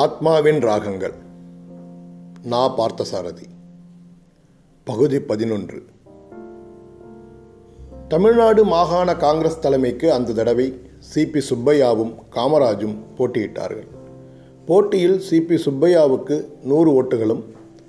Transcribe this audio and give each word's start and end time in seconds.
ஆத்மாவின் 0.00 0.60
ராகங்கள். 0.60 1.12
நா 2.42 2.78
பார்த்தசாரதி. 2.78 3.44
பகுதி 4.84 5.20
பதினொன்று. 5.20 5.82
தமிழ்நாடு 8.08 8.64
மாகாண 8.64 9.16
காங்கிரஸ் 9.16 9.60
தலைமைக்கு 9.60 10.12
அந்த 10.12 10.32
தடவை 10.32 10.80
சிபி 11.14 11.40
சுப்பையாவும் 11.50 12.14
காமராஜும் 12.34 12.96
போட்டியிட்டார்கள். 13.18 13.86
போட்டியில் 14.66 15.22
சிபி 15.30 15.58
சுப்பையாவுக்கு 15.64 16.44
நூறு 16.62 17.02
ஓட்டுகளும் 17.02 17.42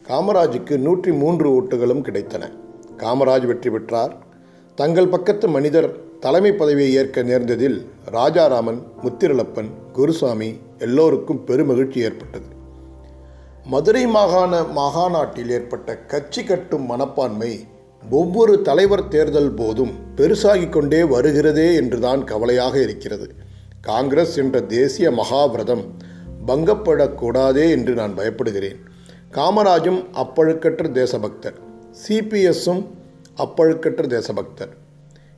காமராஜுக்கு 0.07 0.77
நூற்றி 0.77 1.13
மூன்று 1.13 1.61
ஓட்டுகளும் 1.61 2.03
கிடைத்தன. 2.03 2.51
காமராஜ் 2.97 3.45
வெற்றி 3.45 3.69
பெற்றார். 3.69 4.17
தங்கள் 4.75 5.07
பக்கத்து 5.07 5.47
மனிதர் 5.47 6.19
தலைமை 6.19 6.53
பதவியை 6.53 6.93
ஏற்க 6.93 7.23
நேர்ந்ததில் 7.23 7.85
ராஜாராமன் 8.05 8.81
முத்திரலப்பன் 9.03 9.71
குருசாமி 9.91 10.59
எல்லோருக்கும் 10.77 11.43
பெருமகிழ்ச்சி 11.47 11.97
ஏற்பட்டது. 11.97 12.45
மதுரை 13.63 14.07
மாகாண 14.07 14.61
மாகாநாட்டில் 14.61 15.49
ஏற்பட்ட 15.49 15.97
கட்சி 15.97 16.43
கட்டும் 16.43 16.85
மனப்பான்மை 16.85 17.65
ஒவ்வொரு 18.11 18.61
தலைவர் 18.61 19.07
தேர்தல் 19.07 19.53
போதும் 19.53 19.91
பெருசாகிக் 20.15 20.69
கொண்டே 20.69 21.01
வருகிறதே 21.01 21.75
என்றுதான் 21.75 22.23
கவலையாக 22.23 22.81
இருக்கிறது. 22.81 23.33
காங்கிரஸ் 23.81 24.37
என்ற 24.37 24.61
தேசிய 24.61 25.11
மகாவிரதம் 25.11 25.83
பங்கப்படக்கூடாதே 26.47 27.69
என்று 27.69 27.93
நான் 27.93 28.17
பயப்படுகிறேன். 28.17 28.79
காமராஜும் 29.31 30.05
அப்பழுக்கற்ற 30.13 30.91
தேசபக்தர் 30.91 31.53
சிபிஎஸும் 32.07 32.85
அப்பழுக்கற்ற 33.37 34.07
தேசபக்தர். 34.07 34.77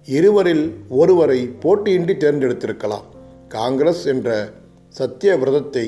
இருவரில் 0.06 0.76
ஒருவரை 0.90 1.50
போட்டியின்றி 1.62 2.16
தேர்ந்தெடுத்திருக்கலாம். 2.18 3.04
காங்கிரஸ் 3.56 4.04
என்ற 4.14 4.30
சத்திய 4.98 5.32
விரதத்தை 5.42 5.86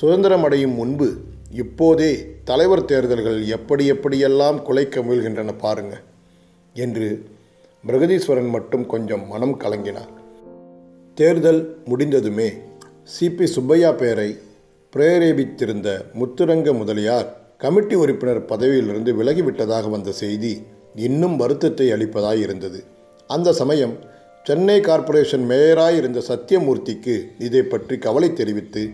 சுதந்திரமடையும் 0.00 0.76
முன்பு 0.80 1.08
இப்போதே 1.62 2.12
தலைவர் 2.48 2.88
தேர்தல்கள் 2.90 3.38
எப்படி 3.56 3.84
எப்படியெல்லாம் 3.92 4.58
குலைக்க 4.66 5.00
முயல்கின்றன 5.00 5.52
பாருங்க 5.58 5.94
என்று 6.84 7.08
பிரகதீஸ்வரன் 7.84 8.50
மட்டும் 8.56 8.84
கொஞ்சம் 8.86 9.24
மனம் 9.26 9.56
கலங்கினார். 9.60 10.12
தேர்தல் 11.18 11.62
முடிந்ததுமே 11.84 12.48
சிபி 13.14 13.46
சுப்பையா 13.54 13.90
பெயரை 14.00 14.28
பிரேரேபித்திருந்த 14.92 15.88
முத்துரங்க 16.18 16.72
முதலியார் 16.80 17.28
கமிட்டி 17.62 17.96
உறுப்பினர் 18.02 18.42
பதவியிலிருந்து 18.50 19.12
விலகிவிட்டதாக 19.20 19.90
வந்த 19.90 20.10
செய்தி 20.22 20.52
இன்னும் 21.06 21.36
வருத்தத்தை 21.36 21.86
அளிப்பதாய் 21.94 22.42
இருந்தது. 22.46 22.80
அந்த 23.30 23.48
சமயம் 23.52 23.94
சென்னை 24.48 24.80
கார்ப்பரேஷன் 24.80 25.42
மேயராய் 25.50 25.96
இருந்த 25.96 26.20
சத்தியமூர்த்திக்கு 26.28 27.14
இதை 27.38 27.62
பற்றி 27.62 27.98
கவலை 27.98 28.32
தெரிவித்து 28.32 28.90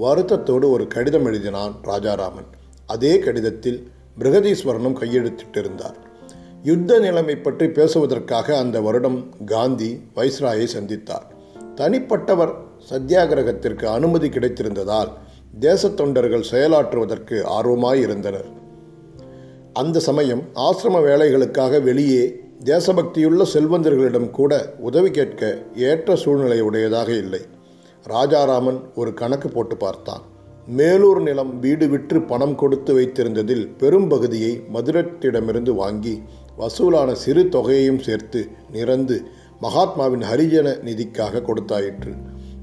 வருத்தத்தோடு 0.00 0.70
ஒரு 0.70 0.86
கடிதம் 0.86 1.26
எழுதினான் 1.26 1.74
ராஜாராமன். 1.82 2.48
அதே 2.86 3.18
கடிதத்தில் 3.18 3.78
பிரகதீஸ்வரனும் 4.18 4.98
கையெழுத்திட்டிருந்தார். 5.00 5.96
யுத்த 6.62 6.98
நிலைமை 6.98 7.36
பற்றி 7.36 7.68
பேசுவதற்காக 7.68 8.58
அந்த 8.58 8.80
வருடம் 8.80 9.30
காந்தி 9.44 10.00
வைஸ்ராயை 10.16 10.66
சந்தித்தார். 10.74 11.26
தனிப்பட்டவர் 11.74 12.52
சத்தியாகிரகத்திற்கு 12.90 13.84
அனுமதி 13.84 14.28
கிடைத்திருந்ததால் 14.28 15.12
தேச 15.58 15.90
தொண்டர்கள் 15.90 16.48
செயலாற்றுவதற்கு 16.50 17.38
ஆர்வமாயிருந்தனர். 17.58 18.50
அந்த 19.72 19.98
சமயம் 19.98 20.44
ஆசிரம 20.54 21.02
வேலைகளுக்காக 21.08 21.82
வெளியே 21.82 22.40
தேசபக்தியுள்ள 22.64 23.42
செல்வந்தர்களிடம் 23.52 24.30
கூட 24.30 24.74
உதவி 24.78 25.10
கேட்க 25.10 25.62
ஏற்ற 25.74 26.16
சூழ்நிலை 26.16 26.60
உடையதாக 26.60 27.12
இல்லை. 27.12 27.40
ராஜாராமன் 28.06 28.80
ஒரு 28.94 29.14
கணக்கு 29.14 29.48
போட்டு 29.48 29.76
பார்த்தான். 29.76 30.22
மேலூர் 30.76 31.22
நிலம் 31.22 31.60
வீடு 31.60 31.88
விற்று 31.88 32.22
பணம் 32.22 32.54
கொடுத்து 32.54 32.98
வைத்திருந்ததில் 32.98 33.76
பெரும் 33.76 34.08
பகுதியை 34.08 34.62
மதுரத்திடமிருந்து 34.74 35.70
வாங்கி 35.70 36.22
வசூலான 36.58 37.12
சிறு 37.12 37.42
தொகையையும் 37.42 37.98
சேர்த்து 37.98 38.48
நிறந்து 38.72 39.22
மகாத்மாவின் 39.62 40.22
ஹரிஜன 40.22 40.68
நிதிக்காக 40.84 41.42
கொடுத்தாயிற்று. 41.42 42.12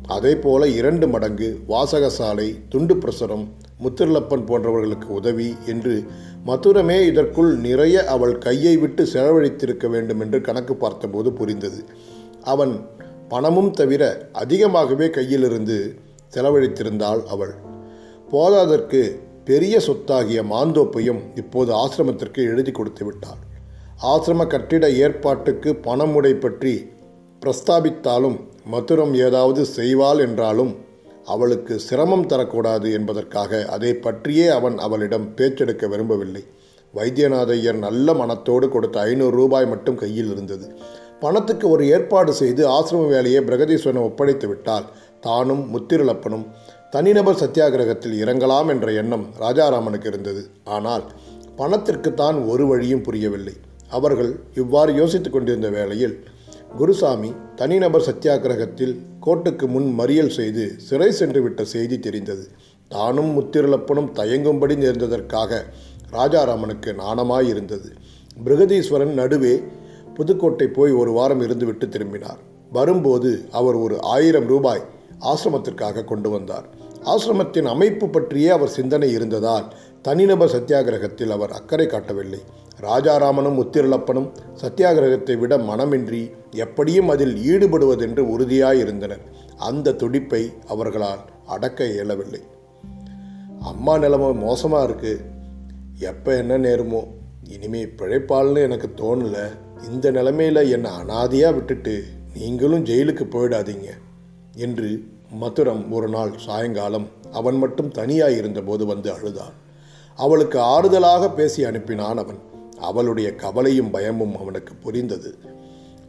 அதே 0.07 0.35
போல 0.35 0.67
இரண்டு 0.67 1.07
மடங்கு 1.07 1.59
வாசகசாலை 1.69 2.55
துண்டு 2.69 2.95
பிரசுரம் 2.95 3.47
முத்திரலப்பன் 3.83 4.43
போன்றவர்களுக்கு 4.45 5.03
உதவி 5.03 5.55
என்று 5.65 6.03
மதுரமே 6.45 7.05
இதற்குள் 7.05 7.57
நிறைய 7.57 8.05
அவள் 8.05 8.37
கையை 8.37 8.77
விட்டு 8.77 9.03
செலவழித்திருக்க 9.03 9.89
வேண்டும் 9.89 10.19
என்று 10.19 10.41
கணக்கு 10.41 10.75
பார்த்தபோது 10.75 11.33
புரிந்தது. 11.33 11.85
அவன் 12.41 12.85
பணமும் 13.27 13.71
தவிர 13.71 14.29
அதிகமாகவே 14.31 15.07
கையிலிருந்து 15.07 15.99
செலவழித்திருந்தாள் 16.35 17.23
அவள். 17.23 17.53
போதாதற்கு 18.31 19.19
பெரிய 19.45 19.77
சொத்தாகிய 19.77 20.43
மாந்தோப்பையும் 20.43 21.21
இப்போது 21.35 21.73
ஆசிரமத்திற்கு 21.73 22.37
எழுதி 22.37 22.71
கொடுத்து 22.71 23.05
விட்டாள். 23.05 23.41
ஆசிரம 24.03 24.47
கட்டிட 24.47 24.89
ஏற்பாட்டுக்கு 24.89 25.71
பணமுடை 25.83 26.33
பற்றி 26.33 26.89
பிரஸ்தாபித்தாலும் 27.41 28.37
மதுரம் 28.73 29.13
ஏதாவது 29.27 29.61
செய்வாள் 29.77 30.21
என்றாலும் 30.25 30.73
அவளுக்கு 31.33 31.73
சிரமம் 31.79 32.27
தரக்கூடாது 32.31 32.87
என்பதற்காக 32.97 33.61
அதை 33.75 33.91
பற்றியே 34.05 34.47
அவன் 34.57 34.75
அவளிடம் 34.77 35.27
பேச்செடுக்க 35.37 35.85
விரும்பவில்லை. 35.89 36.43
வைத்தியநாதையர் 36.93 37.79
நல்ல 37.85 38.07
மனத்தோடு 38.13 38.67
கொடுத்த 38.69 38.97
ஐநூறு 39.09 39.35
ரூபாய் 39.41 39.67
மட்டும் 39.73 39.99
கையில் 40.03 40.29
இருந்தது. 40.33 40.65
பணத்துக்கு 41.19 41.65
ஒரு 41.69 41.83
ஏற்பாடு 41.87 42.31
செய்து 42.33 42.63
ஆசிரம 42.75 43.07
வேலையை 43.07 43.41
பிரகதீஸ்வரன் 43.43 44.07
ஒப்படைத்து 44.09 44.47
விட்டால் 44.47 44.87
தானும் 45.21 45.63
முத்திரலப்பனும் 45.73 46.45
தனிநபர் 46.89 47.41
சத்தியாகிரகத்தில் 47.43 48.15
இறங்கலாம் 48.23 48.69
என்ற 48.73 48.87
எண்ணம் 49.01 49.25
ராஜாராமனுக்கு 49.43 50.07
இருந்தது. 50.11 50.41
ஆனால் 50.75 51.05
பணத்திற்கு 51.55 52.11
தான் 52.13 52.37
ஒரு 52.51 52.65
வழியும் 52.67 53.05
புரியவில்லை. 53.07 53.55
அவர்கள் 53.89 54.31
இவ்வாறு 54.55 54.91
யோசித்துக் 55.01 55.35
கொண்டிருந்த 55.35 55.69
வேளையில் 55.69 56.15
குருசாமி 56.77 57.33
தனிநபர் 57.55 58.01
சத்தியாகிரகத்தில் 58.01 58.95
கோர்ட்டுக்கு 59.25 59.67
முன் 59.67 59.95
மறியல் 59.99 60.29
செய்து 60.29 60.73
சிறை 60.77 61.11
சென்று 61.11 61.41
விட்ட 61.41 61.63
செய்தி 61.63 61.99
தெரிந்தது. 61.99 62.47
தானும் 62.87 63.29
முத்திரலப்பனும் 63.35 64.09
தயங்கும்படி 64.13 64.75
நேர்ந்ததற்காக 64.75 65.61
ராஜாராமனுக்கு 66.11 66.93
நாணமாயிருந்தது. 66.97 67.89
பிருகதீஸ்வரன் 68.45 69.13
நடுவே 69.13 69.63
புதுக்கோட்டை 70.13 70.67
போய் 70.67 70.91
ஒரு 70.91 71.11
வாரம் 71.11 71.41
இருந்துவிட்டு 71.41 71.87
திரும்பினார். 71.87 72.37
வரும்போது 72.71 73.45
அவர் 73.51 73.75
ஒரு 73.75 74.01
ஆயிரம் 74.01 74.47
ரூபாய் 74.47 74.83
ஆசிரமத்திற்காக 75.19 76.03
கொண்டு 76.03 76.29
வந்தார். 76.29 76.65
ஆசிரமத்தின் 77.05 77.65
அமைப்பு 77.65 78.09
பற்றியே 78.09 78.49
அவர் 78.49 78.67
சிந்தனை 78.67 79.11
இருந்ததால் 79.11 79.73
தனிநபர் 80.01 80.55
சத்தியாகிரகத்தில் 80.55 81.29
அவர் 81.29 81.51
அக்கறை 81.51 81.87
காட்டவில்லை. 81.87 82.39
ராஜாராமனும் 82.85 83.57
முத்திரலப்பனும் 83.59 84.29
சத்தியாகிரகத்தை 84.61 85.37
விட 85.37 85.57
மனமின்றி 85.57 86.31
எப்படியும் 86.51 87.09
அதில் 87.09 87.35
ஈடுபடுவதென்று 87.35 88.23
உறுதியாயிருந்தனர். 88.33 89.23
அந்த 89.57 89.91
துடிப்பை 89.91 90.53
அவர்களால் 90.67 91.19
அடக்க 91.45 91.87
இயலவில்லை. 91.87 92.41
அம்மா 93.61 93.97
நிலைமை 93.97 94.33
மோசமாக 94.33 94.83
இருக்கு. 94.83 95.13
எப்போ 95.99 96.37
என்ன 96.37 96.57
நேருமோ? 96.57 97.01
இனிமே 97.49 97.83
பிழைப்பாள்னு 97.83 98.61
எனக்கு 98.61 98.89
தோணல. 98.95 99.37
இந்த 99.89 100.11
நிலைமையில் 100.11 100.69
என்னை 100.71 100.91
அனாதியாக 100.91 101.53
விட்டுட்டு 101.53 102.03
நீங்களும் 102.33 102.85
ஜெயிலுக்கு 102.85 103.25
போயிடாதீங்க 103.25 103.89
என்று 104.55 104.89
மதுரம் 105.41 105.91
ஒரு 105.91 106.07
நாள் 106.09 106.31
சாயங்காலம் 106.37 107.07
அவன் 107.31 107.57
மட்டும் 107.57 107.91
தனியாக 107.91 108.31
இருந்தபோது 108.31 108.85
வந்து 108.85 109.13
அழுதாள். 109.13 109.55
அவளுக்கு 110.15 110.59
ஆறுதலாக 110.59 111.29
பேசி 111.29 111.63
அனுப்பினான் 111.63 112.21
அவன். 112.23 112.39
அவளுடைய 112.79 113.35
கவலையும் 113.35 113.91
பயமும் 113.91 114.37
அவனுக்கு 114.37 114.75
புரிந்தது. 114.75 115.37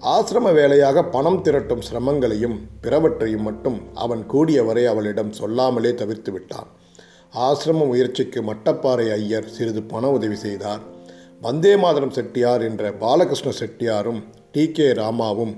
ஆசிரம 0.00 0.54
வேலையாக 0.54 1.04
பணம் 1.04 1.42
திரட்டும் 1.42 1.82
சிரமங்களையும் 1.92 2.56
பிறவற்றையும் 2.82 3.42
மட்டும் 3.42 3.80
அவன் 3.94 4.24
கூடியவரை 4.30 4.84
அவளிடம் 4.86 5.32
சொல்லாமலே 5.32 5.94
தவிர்த்து 5.94 6.32
விட்டான். 6.32 6.66
ஆசிரம 7.38 7.86
முயற்சிக்கு 7.86 8.42
மட்டப்பாறை 8.42 9.12
ஐயர் 9.12 9.48
சிறிது 9.48 9.82
பண 9.82 10.10
உதவி 10.10 10.34
செய்தார். 10.34 10.80
வந்தே 11.40 11.76
மாதரம் 11.76 12.10
செட்டியார் 12.10 12.62
என்ற 12.62 12.92
பாலகிருஷ்ண 12.92 13.50
செட்டியாரும் 13.58 14.22
டி 14.52 14.70
கே 14.70 14.84
ராமாவும் 14.84 15.54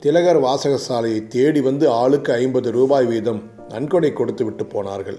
திலகர் 0.00 0.42
வாசகசாலையை 0.42 1.26
தேடி 1.26 1.60
வந்து 1.60 1.90
ஆளுக்கு 1.90 2.32
ஐம்பது 2.32 2.70
ரூபாய் 2.70 3.06
வீதம் 3.06 3.42
நன்கொடை 3.68 4.12
கொடுத்து 4.12 4.44
விட்டு 4.44 4.66
போனார்கள். 4.66 5.18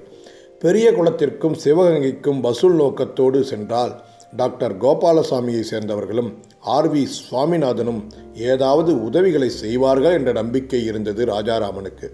பெரிய 0.59 0.91
குளத்திற்கும் 0.91 1.57
சிவகங்கைக்கும் 1.63 2.39
வசூல் 2.39 2.73
நோக்கத்தோடு 2.73 3.43
சென்றால் 3.43 4.03
டாக்டர் 4.31 4.77
கோபாலசாமியை 4.77 5.63
சேர்ந்தவர்களும் 5.71 6.33
ஆர் 6.59 6.93
வி 6.93 7.07
சுவாமிநாதனும் 7.17 8.01
ஏதாவது 8.33 9.03
உதவிகளை 9.03 9.49
செய்வார்கள் 9.49 10.13
என்ற 10.13 10.31
நம்பிக்கை 10.31 10.85
இருந்தது 10.85 11.25
ராஜாராமனுக்கு. 11.25 12.09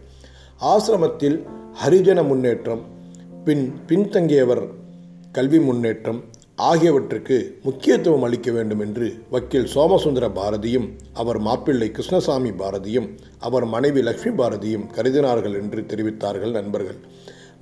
ஆசிரமத்தில் 0.61 1.43
ஹரிஜன 1.83 2.27
முன்னேற்றம் 2.27 2.81
பின் 3.43 3.79
பின்தங்கியவர் 3.87 4.67
கல்வி 5.31 5.59
முன்னேற்றம் 5.59 6.23
ஆகியவற்றுக்கு 6.55 7.59
முக்கியத்துவம் 7.63 8.23
அளிக்க 8.23 8.51
வேண்டும் 8.51 8.79
என்று 8.79 9.13
வக்கீல் 9.29 9.65
சோமசுந்தர 9.65 10.27
பாரதியும் 10.27 10.89
அவர் 11.13 11.39
மாப்பிள்ளை 11.39 11.91
கிருஷ்ணசாமி 11.91 12.49
பாரதியும் 12.49 13.17
அவர் 13.39 13.65
மனைவி 13.65 14.01
லக்ஷ்மி 14.01 14.31
பாரதியும் 14.31 14.87
கருதினார்கள் 14.95 15.61
என்று 15.61 15.81
தெரிவித்தார்கள் 15.81 16.51
நண்பர்கள். 16.51 16.95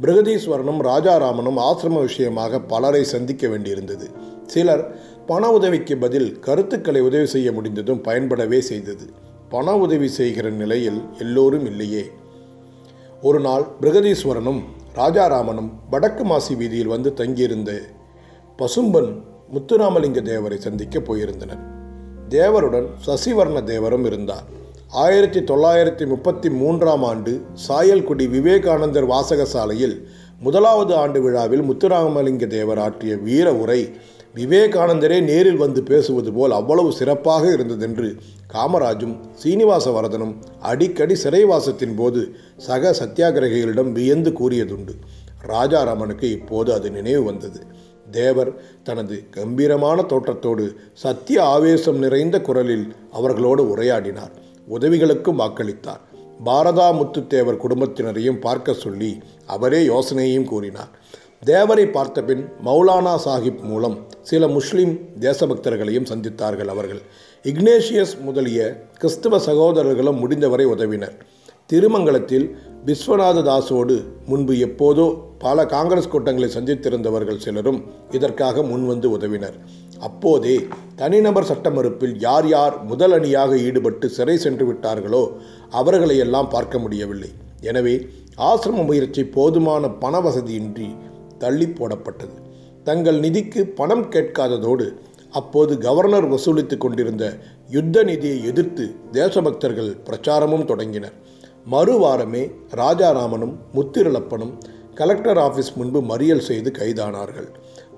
பிருகதீஸ்வரனும் 0.02 0.80
ராஜாராமனும் 0.82 1.60
ஆசிரம 1.60 2.00
விஷயமாக 2.02 2.60
பலரை 2.60 3.04
சந்திக்க 3.04 3.48
வேண்டியிருந்தது. 3.48 4.10
சிலர் 4.54 4.84
பண 5.28 5.52
உதவிக்கு 5.52 5.96
பதில் 5.98 6.30
கருத்துக்களை 6.40 7.02
உதவி 7.02 7.28
செய்ய 7.34 7.50
முடிந்ததும் 7.52 8.04
பயன்படவே 8.08 8.60
செய்தது. 8.72 9.06
பண 9.50 9.76
உதவி 9.78 10.08
செய்கிற 10.08 10.48
நிலையில் 10.62 11.00
எல்லோரும் 11.20 11.66
இல்லையே. 11.66 12.04
ஒரு 13.22 13.40
நாள் 13.40 13.66
பிருகதீஸ்வரனும் 13.82 14.62
ராஜாராமனும் 14.96 15.70
வடக்கு 15.90 16.24
மாசி 16.24 16.54
வீதியில் 16.56 16.94
வந்து 16.96 17.14
தங்கியிருந்த 17.14 17.72
பசும்பன் 18.58 19.12
முத்துராமலிங்க 19.54 20.22
தேவரை 20.32 20.58
சந்திக்க 20.58 21.00
போயிருந்தனர். 21.00 21.64
தேவருடன் 22.30 22.90
சசிவர்ண 23.06 23.60
தேவரும் 23.72 24.06
இருந்தார். 24.06 24.48
ஆயிரத்தி 25.04 25.40
தொள்ளாயிரத்தி 25.40 26.06
முப்பத்தி 26.08 26.50
மூன்றாம் 26.50 27.04
ஆண்டு 27.04 27.32
சாயல்குடி 27.68 28.26
விவேகானந்தர் 28.30 29.06
வாசக 29.06 29.46
சாலையில் 29.46 29.96
முதலாவது 30.40 30.94
ஆண்டு 30.96 31.20
விழாவில் 31.22 31.62
முத்துராமலிங்க 31.62 32.48
தேவர் 32.48 32.80
ஆற்றிய 32.80 33.14
வீர 33.28 33.48
உரை 33.56 33.82
விவேகானந்தரே 34.36 35.22
நேரில் 35.22 35.56
வந்து 35.56 35.84
பேசுவது 35.84 36.34
போல் 36.34 36.52
அவ்வளவு 36.52 36.92
சிறப்பாக 36.92 37.54
இருந்ததென்று 37.54 38.16
காமராஜும் 38.54 39.16
சீனிவாசவரதனும் 39.44 40.34
அடிக்கடி 40.60 41.16
சிறைவாசத்தின் 41.24 41.96
போது 41.96 42.36
சக 42.58 42.92
சத்தியாகிரகிகளிடம் 42.92 43.92
வியந்து 43.92 44.30
கூறியதுண்டு. 44.30 44.96
ராஜாராமனுக்கு 45.48 46.24
இப்போது 46.24 46.74
அது 46.74 46.92
நினைவு 46.92 47.24
வந்தது. 47.24 47.66
தேவர் 48.12 48.52
தனது 48.84 49.24
கம்பீரமான 49.30 50.02
தோற்றத்தோடு 50.02 50.76
சத்திய 50.94 51.44
ஆவேசம் 51.44 51.98
நிறைந்த 51.98 52.42
குரலில் 52.42 52.96
அவர்களோடு 53.12 53.76
உரையாடினார். 53.76 54.32
உதவிகளுக்கும் 54.70 55.40
வாக்களித்தார். 55.40 56.02
பாரதா 56.46 56.88
முத்துத்தேவர் 56.92 57.62
குடும்பத்தினரையும் 57.68 58.40
பார்க்க 58.40 58.74
சொல்லி 58.74 59.20
அவரே 59.46 59.86
யோசனையையும் 59.86 60.46
கூறினார். 60.46 60.90
தேவரை 61.50 61.84
பார்த்தபின் 61.96 62.42
மௌலானா 62.66 63.14
சாஹிப் 63.24 63.62
மூலம் 63.70 63.96
சில 64.30 64.48
முஸ்லிம் 64.56 64.92
தேசபக்தர்களையும் 65.24 66.08
சந்தித்தார்கள் 66.10 66.70
அவர்கள். 66.74 67.02
இக்னேஷியஸ் 67.46 68.14
முதலிய 68.26 68.60
கிறிஸ்தவ 69.00 69.40
சகோதரர்களும் 69.48 70.22
முடிந்தவரை 70.24 70.66
உதவினர். 70.74 71.16
திருமங்கலத்தில் 71.70 72.48
விஸ்வநாத 72.88 73.44
தாஸோடு 73.50 73.96
முன்பு 74.30 74.54
எப்போதோ 74.68 75.06
பல 75.44 75.66
காங்கிரஸ் 75.76 76.12
கூட்டங்களை 76.14 76.50
சந்தித்திருந்தவர்கள் 76.56 77.44
சிலரும் 77.46 77.80
இதற்காக 78.18 78.64
முன்வந்து 78.72 79.10
உதவினர். 79.18 79.58
அப்போதே 80.08 80.56
தனிநபர் 81.02 81.50
சட்ட 81.52 81.70
மறுப்பில் 81.70 82.16
யார் 82.28 82.50
யார் 82.56 82.76
முதல் 82.92 83.16
அணியாக 83.20 83.58
ஈடுபட்டு 83.68 84.10
சிறை 84.18 84.36
சென்று 84.46 84.66
விட்டார்களோ 84.72 85.24
அவர்களையெல்லாம் 85.82 86.54
பார்க்க 86.58 86.86
முடியவில்லை. 86.86 87.32
எனவே 87.72 87.96
ஆசிரம 88.50 88.86
முயற்சி 88.92 89.24
போதுமான 89.36 89.90
பண 90.04 90.20
வசதியின்றி 90.28 90.88
தள்ளி 91.44 91.68
போடப்பட்டது. 91.78 92.36
தங்கள் 92.88 93.20
நிதிக்கு 93.26 93.62
பணம் 93.80 94.06
கேட்காததோடு 94.14 94.88
அப்போது 95.34 95.74
கவர்னர் 95.86 96.28
வசூலித்துக் 96.34 96.84
கொண்டிருந்த 96.84 97.26
யுத்த 97.70 97.98
நிதியை 98.10 98.40
எதிர்த்து 98.50 98.86
தேசபக்தர்கள் 99.12 99.92
பிரச்சாரமும் 100.08 100.68
தொடங்கினர். 100.72 101.16
மறுவாரமே 101.74 102.44
ராஜாராமனும் 102.82 103.56
முத்திரலப்பனும் 103.76 104.54
கலெக்டர் 104.94 105.40
ஆஃபீஸ் 105.46 105.72
முன்பு 105.80 106.00
மறியல் 106.12 106.48
செய்து 106.50 106.70
கைதானார்கள். 106.80 107.50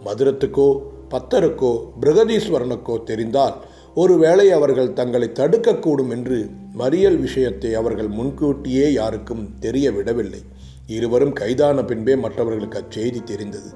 மதுரத்துக்கோ 0.06 0.68
பத்தருக்கோ 1.14 1.72
பிரகதீஸ்வரனுக்கோ 2.02 2.96
தெரிந்தால் 3.10 3.58
ஒருவேளை 3.96 4.46
அவர்கள் 4.58 4.96
தங்களை 5.00 5.28
தடுக்கக்கூடும் 5.40 6.12
என்று 6.16 6.38
மறியல் 6.78 7.18
விஷயத்தை 7.18 7.72
அவர்கள் 7.82 8.10
முன்கூட்டியே 8.18 8.88
யாருக்கும் 8.94 9.44
தெரிய 9.60 9.92
விடவில்லை 9.92 10.42
இருவரும் 10.88 11.34
கைதான 11.34 11.84
பின்பே 11.84 12.16
மற்றவர்களுக்கு 12.16 12.78
அச்செய்தி 12.80 13.24
தெரிந்தது. 13.24 13.70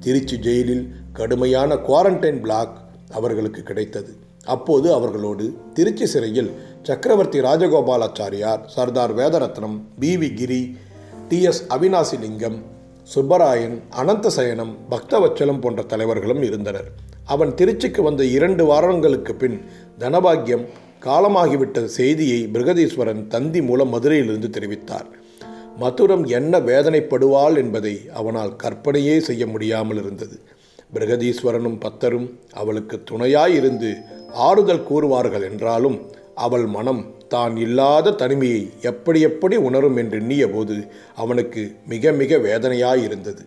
திருச்சி 0.00 0.38
ஜெயிலில் 0.38 0.88
கடுமையான 1.12 1.74
குவாரண்டைன் 1.74 2.40
பிளாக் 2.40 2.78
அவர்களுக்கு 3.10 3.62
கிடைத்தது. 3.62 4.16
அப்போது 4.44 4.92
அவர்களோடு 4.92 5.56
திருச்சி 5.74 6.06
சிறையில் 6.06 6.50
Chakravarthi 6.82 7.40
Rajagopalachari 7.40 8.64
Sardar 8.66 9.14
Vedaratnam 9.14 9.80
P 10.00 10.16
V 10.16 10.34
Giri 10.34 10.76
T 11.28 11.42
S 11.42 11.64
Avinashilingam 11.68 12.58
Subbarayan 13.14 13.80
Ananthasayanam 14.02 14.74
Bhaktavatsalam 14.90 15.60
போன்ற 15.60 15.82
தலைவர்களும் 15.82 16.42
இருந்தனர். 16.42 16.88
அவன் 17.24 17.52
திருச்சிக்கு 17.52 18.02
வந்த 18.02 18.24
இரண்டு 18.24 18.64
வாரங்களுக்கு 18.64 19.34
பின் 19.34 19.60
தனபாகியம் 19.98 20.64
காலமாகிவிட்ட 21.00 21.84
செய்தியை 21.84 22.48
பிருகதீஸ்வரன் 22.52 23.26
தந்தி 23.26 23.62
மூலம் 23.62 23.88
மதுரையிலிருந்து 23.88 24.50
தெரிவித்தார். 24.60 25.08
மதுரம் 25.80 26.24
என்ன 26.38 26.58
வேதனைப்படுவாள் 26.68 27.56
என்பதை 27.62 27.94
அவனால் 28.18 28.52
கற்பனையே 28.62 29.16
செய்ய 29.28 29.46
முடியாமல் 29.46 29.98
இருந்தது. 30.02 30.36
பிரகதீஸ்வரனும் 30.94 31.78
பத்தரும் 31.78 32.28
அவளுக்கு 32.52 32.96
துணையாயிருந்து 33.10 33.90
ஆறுதல் 34.48 34.86
கூறுவார்கள் 34.90 35.44
என்றாலும் 35.50 35.98
அவள் 36.34 36.66
மனம் 36.66 37.02
தான் 37.28 37.54
இல்லாத 37.56 38.12
தனிமையை 38.12 38.62
எப்படி 38.80 39.20
எப்படி 39.20 39.56
உணரும் 39.68 39.96
என்று 39.96 40.18
எண்ணிய 40.20 40.44
போது 40.50 40.76
அவனுக்கு 41.14 41.62
மிக 41.86 42.12
மிக 42.12 42.38
வேதனையாயிருந்தது. 42.38 43.42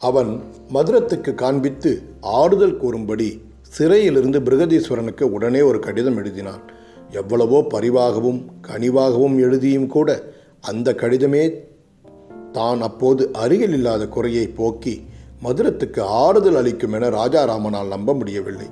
அவன் 0.00 0.30
மதுரத்துக்கு 0.72 1.32
காண்பித்து 1.34 1.92
ஆறுதல் 2.40 2.76
கூறும்படி 2.76 3.28
சிறையிலிருந்து 3.76 4.38
பிருகதீஸ்வரனுக்கு 4.40 5.24
உடனே 5.36 5.60
ஒரு 5.60 5.78
கடிதம் 5.78 6.18
எழுதினான். 6.22 6.62
எவ்வளவோ 7.10 7.58
பரிவாகவும் 7.74 8.40
கனிவாகவும் 8.68 9.36
எழுதியும் 9.38 9.88
கூட 9.96 10.10
அந்த 10.64 10.88
கடிதமே 10.92 11.44
தான் 12.52 12.80
அப்போது 12.80 13.22
அருகில் 13.32 13.72
இல்லாத 13.72 14.06
குறையை 14.06 14.46
போக்கி 14.48 14.94
மதுரத்துக்கு 15.42 16.00
ஆறுதல் 16.00 16.54
அளிக்கும் 16.54 16.92
என 16.92 17.08
ராஜாராமனால் 17.08 17.88
நம்ப 17.88 18.14
முடியவில்லை. 18.14 18.68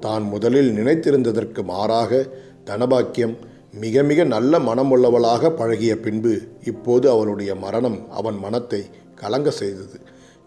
தான் 0.00 0.22
முதலில் 0.22 0.70
நினைத்திருந்ததற்கு 0.72 1.62
மாறாக 1.64 2.26
தனபாக்கியம் 2.64 3.34
மிக 3.72 4.02
மிக 4.02 4.24
நல்ல 4.24 4.58
மனமுள்ளவளாக 4.58 5.50
பழகிய 5.50 6.00
பின்பு 6.00 6.42
இப்போது 6.64 7.10
அவளுடைய 7.10 7.54
மரணம் 7.54 7.98
அவன் 8.10 8.38
மனத்தை 8.38 8.82
கலங்க 9.14 9.50
செய்தது. 9.50 9.96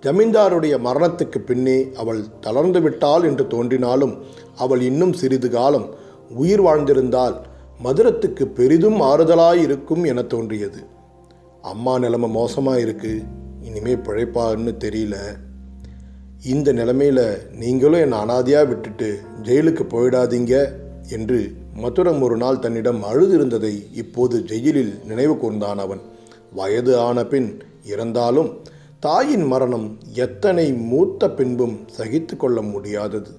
ஜமீன்தாருடைய 0.04 0.76
மரணத்துக்கு 0.80 1.40
பின்னே 1.40 1.78
அவள் 1.96 2.22
தளர்ந்து 2.42 2.82
விட்டாள் 2.82 3.24
என்று 3.24 3.48
தோன்றினாலும் 3.48 4.24
அவள் 4.56 4.82
இன்னும் 4.82 5.14
சிறிது 5.14 5.50
காலம் 5.50 5.88
உயிர் 6.36 6.62
வாழ்ந்திருந்தால் 6.62 7.36
மதுரத்துக்கு 7.84 8.44
பெரிதும் 8.44 9.02
ஆறுதலாயிருக்கும் 9.02 10.06
என 10.06 10.22
தோன்றியது. 10.22 10.84
அம்மா 11.62 12.00
நிலைமை 12.00 12.30
மோசமாக 12.30 12.80
இருக்கு 12.80 13.22
இனிமே 13.62 13.96
பிழைப்பான்னு 13.96 14.74
தெரியல. 14.86 15.16
இந்த 16.44 16.72
நிலைமையில் 16.72 17.48
நீங்களும் 17.52 18.00
என்னை 18.00 18.18
அனாதையாக 18.18 18.68
விட்டுட்டு 18.68 19.20
ஜெயிலுக்கு 19.44 19.84
போயிடாதீங்க 19.84 20.72
என்று 21.10 21.56
மதுரம் 21.84 22.22
ஒரு 22.22 22.38
நாள் 22.38 22.60
தன்னிடம் 22.60 23.04
அழுதிருந்ததை 23.04 23.74
இப்போது 23.94 24.44
ஜெயிலில் 24.44 24.94
நினைவு 25.06 25.34
கூர்ந்தான் 25.34 25.82
அவன். 25.86 26.02
வயது 26.54 27.00
ஆன 27.00 27.26
பின் 27.26 27.60
இறந்தாலும் 27.86 28.62
தாயின் 29.00 29.46
மரணம் 29.46 29.98
எத்தனை 30.14 30.74
மூத்த 30.74 31.30
பின்பும் 31.32 31.80
சகித்து 31.98 32.38
கொள்ள 32.38 32.62
முடியாதது. 32.62 33.32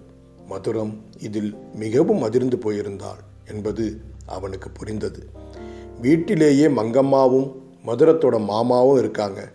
மதுரம் 0.50 0.92
இதில் 1.20 1.54
மிகவும் 1.74 2.22
அதிர்ந்து 2.22 2.56
போயிருந்தாள் 2.56 3.22
என்பது 3.48 4.00
அவனுக்கு 4.26 4.70
புரிந்தது. 4.70 5.20
வீட்டிலேயே 6.00 6.66
மங்கம்மாவும் 6.68 7.48
மதுரத்தோட 7.86 8.44
மாமாவும் 8.44 8.98
இருக்காங்க. 8.98 9.52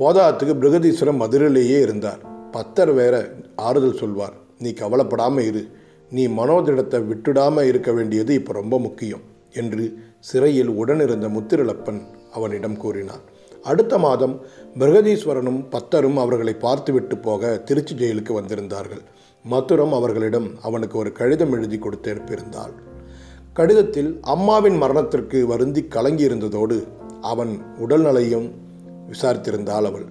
போதாத்துக்கு 0.00 0.54
பிருகதீஸ்வரம் 0.60 1.20
மதுரையிலேயே 1.22 1.80
இருந்தார். 1.80 2.20
பத்தர் 2.52 2.94
வேற 2.94 3.28
ஆறுதல் 3.56 3.96
சொல்வார் 3.96 4.34
நீ 4.58 4.72
கவலைப்படாமல் 4.72 5.44
இரு. 5.44 5.62
நீ 6.10 6.28
மனோதிடத்தை 6.28 7.06
விட்டுடாமல் 7.06 7.66
இருக்க 7.66 7.92
வேண்டியது 7.92 8.34
இப்போ 8.34 8.52
ரொம்ப 8.52 8.78
முக்கியம் 8.78 9.22
என்று 9.52 9.84
சிறையில் 10.20 10.68
உடனிருந்த 10.68 11.28
முத்திரலப்பன் 11.28 12.00
அவனிடம் 12.32 12.76
கூறினார் 12.76 13.24
அடுத்த 13.64 13.98
மாதம் 13.98 14.40
பிரகதீஸ்வரனும் 14.78 15.68
பத்தரும் 15.68 16.16
அவர்களை 16.16 16.54
பார்த்துவிட்டு 16.54 17.18
போக 17.18 17.56
திருச்சி 17.56 17.94
ஜெயிலுக்கு 17.94 18.32
வந்திருந்தார்கள். 18.40 19.02
மதுரம் 19.44 19.92
அவர்களிடம் 19.92 20.48
அவனுக்கு 20.62 20.98
ஒரு 20.98 21.12
கடிதம் 21.12 21.52
எழுதி 21.52 21.78
கொடுத்து 21.78 22.10
அனுப்பியிருந்தாள் 22.14 22.72
கடிதத்தில் 23.52 24.18
அம்மாவின் 24.22 24.76
மரணத்திற்கு 24.76 25.46
வருந்தி 25.46 25.80
கலங்கியிருந்ததோடு 25.90 26.76
அவன் 27.20 27.50
உடல்நிலையும் 27.80 28.46
விசாரித்திருந்தாள் 29.08 29.86
அவள். 29.88 30.06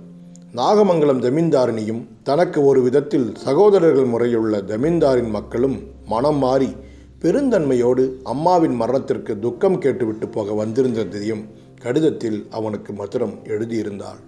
நாகமங்கலம் 0.55 1.21
ஜமீன்தாரினியும் 1.21 2.01
தனக்கு 2.24 2.63
ஒரு 2.63 2.81
விதத்தில் 2.81 3.36
சகோதரர்கள் 3.36 4.05
முறையுள்ள 4.05 4.62
ஜமீன்தாரின் 4.62 5.29
மக்களும் 5.29 5.77
மனம் 6.05 6.38
மாறி 6.38 6.75
பெருந்தன்மையோடு 7.21 8.05
அம்மாவின் 8.24 8.75
மரணத்திற்கு 8.75 9.39
துக்கம் 9.39 9.77
கேட்டுவிட்டு 9.77 10.27
போக 10.27 10.65
வந்திருந்ததையும் 10.65 11.43
கடிதத்தில் 11.81 12.48
அவனுக்கு 12.50 12.93
மதுரம் 12.93 13.36
எழுதியிருந்தாள். 13.43 14.19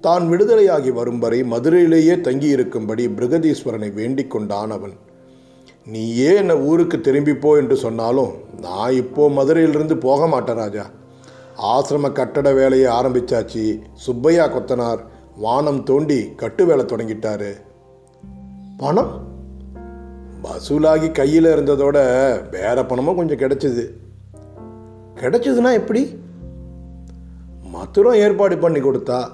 தான் 0.00 0.30
விடுதலையாகி 0.30 0.92
வரும் 0.92 1.18
வரை 1.18 1.42
மதுரையிலேயே 1.42 2.16
தங்கியிருக்கும்படி 2.28 3.06
பிருகதீஸ்வரனை 3.08 3.92
வேண்டிக் 3.92 4.30
கொண்டான் 4.30 4.70
அவன். 4.70 5.10
நீயே 5.86 6.34
என்னை 6.34 6.54
ஊருக்கு 6.54 7.00
திரும்பி 7.00 7.34
போ 7.34 7.56
என்று 7.56 7.76
சொன்னாலும் 7.76 8.32
நான் 8.60 8.92
இப்போ 8.92 9.30
மதுரையிலிருந்து 9.30 9.96
போக 9.96 10.26
மாட்டேன் 10.26 10.56
ராஜா. 10.56 10.86
ஆசிரம 11.62 12.12
கட்டட 12.12 12.52
வேலையை 12.52 12.92
ஆரம்பிச்சாச்சு. 12.92 13.80
சுப்பையா 13.94 14.48
கொத்தனார் 14.48 14.98
வானம் 15.36 15.82
தோண்டி 15.82 16.34
கட்டு 16.36 16.66
வேலை 16.66 16.84
தொடங்கிட்டாரு. 16.84 17.52
பணம்? 18.76 19.28
வசூலாகி 20.42 21.12
கையில் 21.12 21.44
இருந்ததோட 21.44 21.98
வேற 22.50 22.84
பணமும் 22.84 23.16
கொஞ்சம் 23.16 23.38
கிடைச்சிது. 23.38 23.88
கிடைச்சதுன்னா 25.14 25.72
எப்படி? 25.72 26.18
மதுரம் 27.74 28.14
ஏற்பாடு 28.14 28.58
பண்ணி 28.58 28.80
கொடுத்தா. 28.80 29.28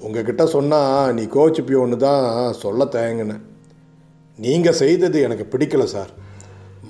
உங்ககிட்ட 0.00 0.46
சொன்னால் 0.46 1.14
நீ 1.14 1.22
கோச்சிப்பியோன்னு 1.22 1.96
தான் 1.96 2.52
சொல்ல 2.52 2.84
தயங்கினேன். 2.84 3.50
நீங்கள் 4.44 4.78
செய்தது 4.82 5.18
எனக்கு 5.26 5.44
பிடிக்கல 5.50 5.84
சார். 5.94 6.12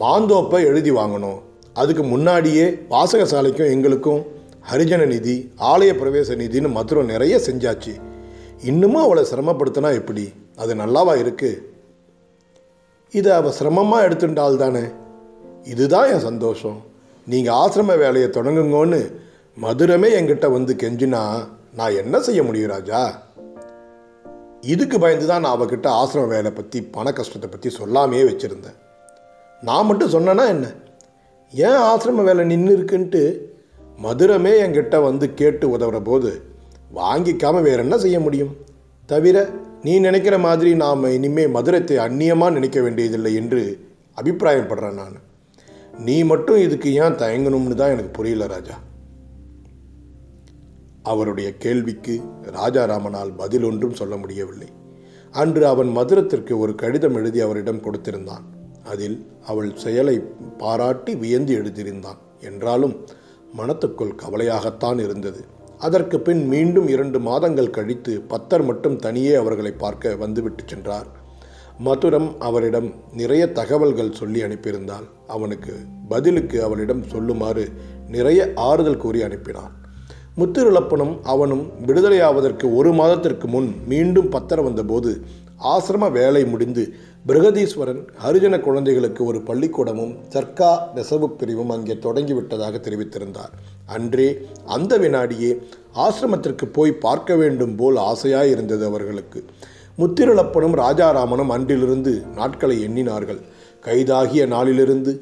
மாந்தோப்பை 0.01 0.61
எழுதி 0.71 0.93
வாங்கணும். 0.99 1.41
அதுக்கு 1.81 2.03
முன்னாடியே 2.13 2.67
வாசகசாலைக்கும் 2.93 3.73
எங்களுக்கும் 3.75 4.23
ஹரிஜன 4.71 5.07
நிதி 5.07 5.35
ஆலய 5.71 5.93
பிரவேச 6.01 6.37
நிதின்னு 6.43 6.71
மதுரம் 6.79 7.11
நிறைய 7.13 7.35
செஞ்சாச்சு. 7.47 7.95
இன்னமும் 8.71 9.05
அவளை 9.05 9.23
சிரமப்படுத்தினா 9.31 9.91
எப்படி? 10.01 10.25
அது 10.57 10.73
நல்லாவா 10.81 11.15
இருக்குது 11.23 11.61
இதை 13.19 13.31
அவள் 13.39 13.57
சிரமமாக 13.59 14.07
எடுத்துட்டாள் 14.09 14.61
தானே 14.63 14.85
இதுதான் 15.73 16.11
என் 16.13 16.27
சந்தோஷம். 16.29 16.79
நீங்கள் 17.27 17.59
ஆசிரம 17.63 17.99
வேலையை 18.05 18.29
தொடங்குங்கன்னு 18.37 19.01
மதுரமே 19.57 20.09
என்கிட்ட 20.19 20.47
வந்து 20.57 20.75
கெஞ்சினா 20.83 21.23
நான் 21.75 21.99
என்ன 22.03 22.17
செய்ய 22.27 22.41
முடியும் 22.43 22.73
ராஜா? 22.75 23.01
இதுக்கு 24.63 24.99
பயந்து 24.99 25.27
தான் 25.27 25.41
நான் 25.41 25.57
அவகிட்ட 25.57 25.87
ஆசிரம 25.91 26.27
வேலை 26.27 26.51
பற்றி 26.51 26.83
பண 26.83 27.13
கஷ்டத்தை 27.13 27.51
பற்றி 27.51 27.69
சொல்லாமையே 27.79 28.25
வச்சுருந்தேன். 28.29 28.77
நான் 29.63 29.87
மட்டும் 29.87 30.11
சொன்னேன்னா 30.11 30.49
என்ன? 30.49 30.67
ஏன் 31.55 31.81
ஆசிரம 31.91 32.23
வேலை 32.23 32.45
நின்று 32.45 32.77
இருக்குன்ட்டு 32.79 33.51
மதுரமே 33.99 34.53
என்கிட்ட 34.65 35.03
வந்து 35.03 35.35
கேட்டு 35.35 35.79
உதவுற 35.79 36.01
போது 36.01 36.43
வாங்கிக்காமல் 36.95 37.63
வேற 37.63 37.83
என்ன 37.83 37.99
செய்ய 37.99 38.21
முடியும்? 38.21 38.57
தவிர 39.07 39.51
நீ 39.83 39.99
நினைக்கிற 39.99 40.39
மாதிரி 40.39 40.75
நாம் 40.75 41.05
இனிமேல் 41.05 41.51
மதுரத்தை 41.51 41.97
அந்நியமாக 41.97 42.51
நினைக்க 42.51 42.81
வேண்டியதில்லை 42.81 43.35
என்று 43.35 43.79
அபிப்பிராயப்படுறேன் 44.17 44.99
நான். 45.03 45.19
நீ 45.95 46.23
மட்டும் 46.23 46.57
இதுக்கு 46.57 46.93
ஏன் 46.93 47.15
தயங்கணும்னு 47.15 47.75
தான் 47.75 47.91
எனக்கு 47.91 48.11
புரியல 48.11 48.47
ராஜா. 48.47 48.77
அவருடைய 51.03 51.57
கேள்விக்கு 51.57 52.21
ராஜாராமனால் 52.43 53.37
பதில் 53.37 53.63
ஒன்றும் 53.63 53.95
சொல்ல 53.95 54.17
முடியவில்லை. 54.17 54.69
அன்று 55.31 55.67
அவன் 55.67 55.97
மதுரத்திற்கு 55.97 56.59
ஒரு 56.59 56.75
கடிதம் 56.75 57.15
எழுதி 57.15 57.41
அவரிடம் 57.41 57.83
கொடுத்திருந்தான். 57.83 58.45
அதில் 58.85 59.31
அவள் 59.47 59.77
செயலை 59.77 60.21
பாராட்டி 60.59 61.17
வியந்து 61.17 61.57
எழுதியிருந்தான். 61.57 62.19
என்றாலும் 62.41 63.07
மனத்துக்குள் 63.57 64.15
கவலையாகத்தான் 64.15 64.99
இருந்தது. 64.99 65.45
அதற்கு 65.79 66.21
பின் 66.21 66.47
மீண்டும் 66.47 66.89
இரண்டு 66.89 67.21
மாதங்கள் 67.21 67.71
கழித்து 67.71 68.23
பத்தர் 68.29 68.65
மட்டும் 68.65 68.97
தனியே 68.97 69.35
அவர்களை 69.35 69.73
பார்க்க 69.73 70.17
வந்துவிட்டு 70.17 70.65
சென்றார். 70.67 71.07
மதுரம் 71.85 72.37
அவரிடம் 72.39 72.95
நிறைய 73.13 73.53
தகவல்கள் 73.53 74.13
சொல்லி 74.13 74.43
அனுப்பியிருந்தால் 74.43 75.07
அவனுக்கு 75.27 75.75
பதிலுக்கு 76.09 76.63
அவளிடம் 76.63 77.05
சொல்லுமாறு 77.05 77.73
நிறைய 78.09 78.53
ஆறுதல் 78.55 78.97
கூறி 78.97 79.23
அனுப்பினான். 79.23 79.81
முத்திருளப்பனும் 80.37 81.15
அவனும் 81.23 81.65
விடுதலையாவதற்கு 81.87 82.67
ஒரு 82.75 82.93
மாதத்திற்கு 82.93 83.47
முன் 83.49 83.67
மீண்டும் 83.87 84.29
பத்திரம் 84.29 84.65
வந்தபோது 84.65 85.11
ஆசிரம 85.73 86.11
வேலை 86.13 86.45
முடிந்து 86.45 86.85
பிரகதீஸ்வரன் 87.27 88.01
ஹரிஜன 88.23 88.61
குழந்தைகளுக்கு 88.61 89.25
ஒரு 89.25 89.39
பள்ளிக்கூடமும் 89.39 90.15
சர்க்கா 90.35 90.71
நெசவு 90.95 91.29
பிரிவும் 91.41 91.69
அங்கே 91.69 91.93
தொடங்கிவிட்டதாக 91.93 92.81
தெரிவித்திருந்தார். 92.87 93.53
அன்றே 93.87 94.29
அந்த 94.65 94.99
வினாடியே 94.99 95.51
ஆசிரமத்திற்கு 96.07 96.69
போய் 96.73 96.93
பார்க்க 96.93 97.37
வேண்டும் 97.37 97.77
போல் 97.77 97.97
ஆசையாய் 97.97 98.51
இருந்தது 98.51 98.85
அவர்களுக்கு. 98.85 99.45
முத்திருளப்பனும் 99.99 100.79
ராஜாராமனும் 100.85 101.49
அன்றிலிருந்து 101.49 102.23
நாட்களை 102.35 102.79
எண்ணினார்கள். 102.89 103.43
கைதாகிய 103.81 104.47
நாளிலிருந்து 104.47 105.15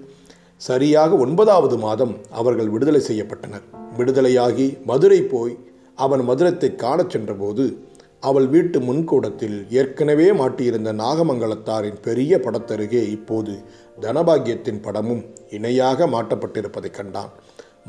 சரியாக 0.57 1.17
ஒன்பதாவது 1.17 1.79
மாதம் 1.79 2.17
அவர்கள் 2.31 2.69
விடுதலை 2.69 3.03
செய்யப்பட்டனர். 3.09 3.67
விடுதலையாகி 4.01 4.85
மதுரை 4.85 5.23
போய் 5.23 5.59
அவன் 5.95 6.21
மதுரத்தை 6.21 6.75
காணச் 6.75 7.11
சென்றபோது 7.11 7.89
அவள் 8.21 8.47
வீட்டு 8.47 8.81
முன்கூடத்தில் 8.81 9.67
ஏற்கனவே 9.71 10.31
மாட்டியிருந்த 10.31 10.93
நாகமங்கலத்தாரின் 10.93 12.03
பெரிய 12.03 12.39
படத்தருகே 12.39 13.09
இப்போது 13.09 13.63
தனபாகியத்தின் 14.01 14.83
படமும் 14.83 15.25
இணையாக 15.51 16.07
மாட்டப்பட்டிருப்பதைக் 16.07 16.91
கண்டான். 16.91 17.31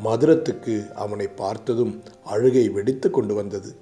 மதுரத்துக்கு 0.03 0.91
அவனை 0.91 1.27
பார்த்ததும் 1.27 2.01
அழுகை 2.23 2.69
வெடித்து 2.69 3.09
கொண்டு 3.09 3.33
வந்தது. 3.33 3.75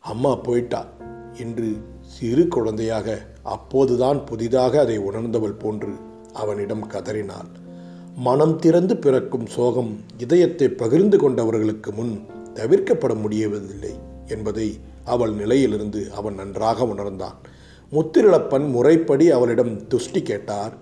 அம்மா 0.00 0.34
போயிட்டா? 0.34 0.86
என்று 1.32 1.76
சிறு 2.00 2.48
குழந்தையாக 2.48 3.26
அப்போதுதான் 3.42 4.24
புதிதாக 4.24 4.80
அதை 4.80 4.98
உணர்ந்தவள் 4.98 5.58
போன்று 5.58 5.92
அவனிடம் 6.32 6.86
கதறினாள். 6.86 7.46
மனம் 8.16 8.58
திறந்து 8.58 8.96
பிறக்கும் 8.96 9.46
சோகம் 9.46 10.00
இதயத்தை 10.18 10.68
பகிர்ந்து 10.68 11.16
கொண்டவர்களுக்கு 11.18 11.92
முன் 11.94 12.20
தவிர்க்கப்பட 12.54 13.14
முடியவதில்லை 13.14 13.98
என்பதை 14.26 14.78
அவள் 15.04 15.32
நிலையிலிருந்து 15.32 16.12
அவன் 16.12 16.34
நன்றாக 16.34 16.84
உணர்ந்தான். 16.84 17.38
முத்திரிழப்பன் 17.92 18.70
முறைப்படி 18.70 19.30
அவளிடம் 19.30 19.86
துஷ்டி 19.86 20.22
கேட்டார். 20.22 20.74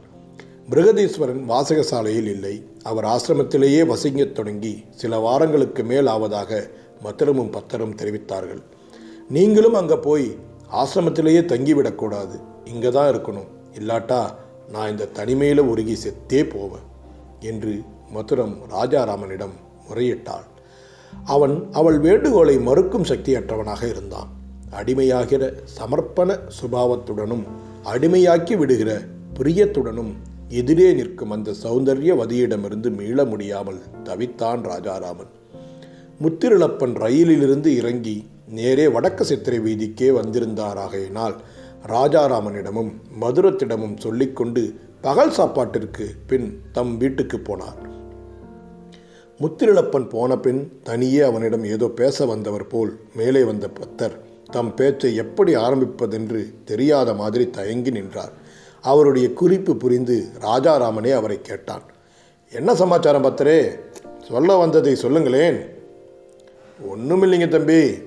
மிருகதீஸ்வரன் 0.70 1.44
வாசகசாலையில் 1.48 2.28
இல்லை. 2.28 2.66
அவர் 2.82 3.04
ஆசிரமத்திலேயே 3.04 3.94
வசிங்கத் 3.94 4.32
தொடங்கி 4.32 4.84
சில 4.90 5.18
வாரங்களுக்கு 5.18 5.84
மேல் 5.84 6.06
ஆவதாக 6.06 6.70
மத்திரமும் 7.02 7.50
பத்தரும் 7.50 7.94
தெரிவித்தார்கள். 7.94 8.62
நீங்களும் 9.28 9.74
அங்கே 9.74 9.94
போய் 9.94 10.36
ஆசிரமத்திலேயே 10.72 11.42
தங்கிவிடக்கூடாது. 11.42 12.40
இங்கே 12.64 12.90
தான் 12.90 13.14
இருக்கணும். 13.14 13.48
இல்லாட்டா 13.78 14.34
நான் 14.68 14.90
இந்த 14.90 15.04
தனிமையில் 15.04 15.60
உருகி 15.60 15.94
செத்தே 15.94 16.50
போவேன். 16.50 16.88
என்று 17.40 17.82
மதுரம் 18.14 18.54
ராஜாராமனிடம் 18.70 19.54
முறையிட்டாள். 19.88 20.46
அவன் 21.24 21.68
அவள் 21.72 21.98
வேண்டுகோளை 21.98 22.58
மறுக்கும் 22.58 23.02
சக்தியற்றவனாக 23.02 23.88
இருந்தான். 23.88 24.28
அடிமையாகிற 24.70 25.52
சமர்ப்பண 25.78 26.38
சுபாவத்துடனும் 26.60 27.44
அடிமையாக்கி 27.84 28.58
விடுகிற 28.58 29.00
பிரியத்துடனும் 29.38 30.12
எதிரே 30.48 30.92
நிற்கும் 30.92 31.30
அந்த 31.30 31.54
சௌந்தர்யவதியிடமிருந்து 31.62 32.96
மீள 32.96 33.24
முடியாமல் 33.24 33.80
தவித்தான் 34.04 34.62
ராஜாராமன். 34.62 35.30
முத்திருளப்பன் 36.22 36.94
ரயிலிலிருந்து 36.94 37.76
இறங்கி 37.76 38.26
நேரே 38.48 38.88
வடக்கு 38.88 39.24
சித்திரை 39.24 39.58
வீதிக்கே 39.58 40.10
வந்திருந்தாராகையினால் 40.10 41.34
ராஜாராமனிடமும் 41.86 42.90
மதுரத்திடமும் 43.20 43.96
சொல்லிக்கொண்டு 43.96 44.74
பகல் 45.00 45.30
சாப்பாட்டிற்கு 45.30 46.10
பின் 46.26 46.62
தம் 46.72 46.96
வீட்டுக்கு 46.96 47.36
போனார். 47.36 47.88
முத்திரிழப்பன் 49.40 50.08
போன 50.08 50.38
பின் 50.38 50.80
தனியே 50.82 51.20
அவனிடம் 51.20 51.64
ஏதோ 51.64 51.86
பேச 51.86 52.26
வந்தவர் 52.26 52.66
போல் 52.66 53.00
மேலே 53.14 53.42
வந்த 53.42 53.68
பத்தர் 53.68 54.16
தம் 54.50 54.74
பேச்சை 54.74 55.14
எப்படி 55.14 55.54
ஆரம்பிப்பதென்று 55.54 56.54
தெரியாத 56.64 57.14
மாதிரி 57.14 57.50
தயங்கி 57.50 57.90
நின்றார். 57.90 58.32
அவருடைய 58.82 59.32
குறிப்பு 59.32 59.76
புரிந்து 59.76 60.26
ராஜாராமனே 60.40 61.12
அவரை 61.12 61.40
கேட்டான். 61.42 61.82
என்ன 62.52 62.74
சமாச்சாரம் 62.74 63.24
பத்தரே 63.24 63.78
சொல்ல 64.28 64.56
வந்ததை 64.56 64.94
சொல்லுங்களேன். 64.94 65.60
ஒன்றுமில்லைங்க 66.94 67.48
தம்பி. 67.48 67.98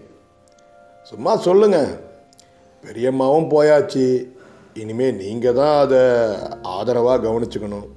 சும்மா 1.04 1.38
சொல்லுங்க. 1.38 2.00
பெரியம்மாவும் 2.86 3.50
போயாச்சு. 3.50 4.33
இனிமேல் 4.74 5.16
நீங்கள் 5.16 5.54
தான் 5.54 5.78
அதை 5.86 6.02
ஆதரவாக 6.62 7.24
கவனிச்சுக்கணும். 7.28 7.88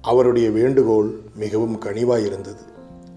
அவருடைய 0.00 0.50
வேண்டுகோள் 0.50 1.20
மிகவும் 1.34 1.78
கனிவாக 1.78 2.24
இருந்தது. 2.24 2.62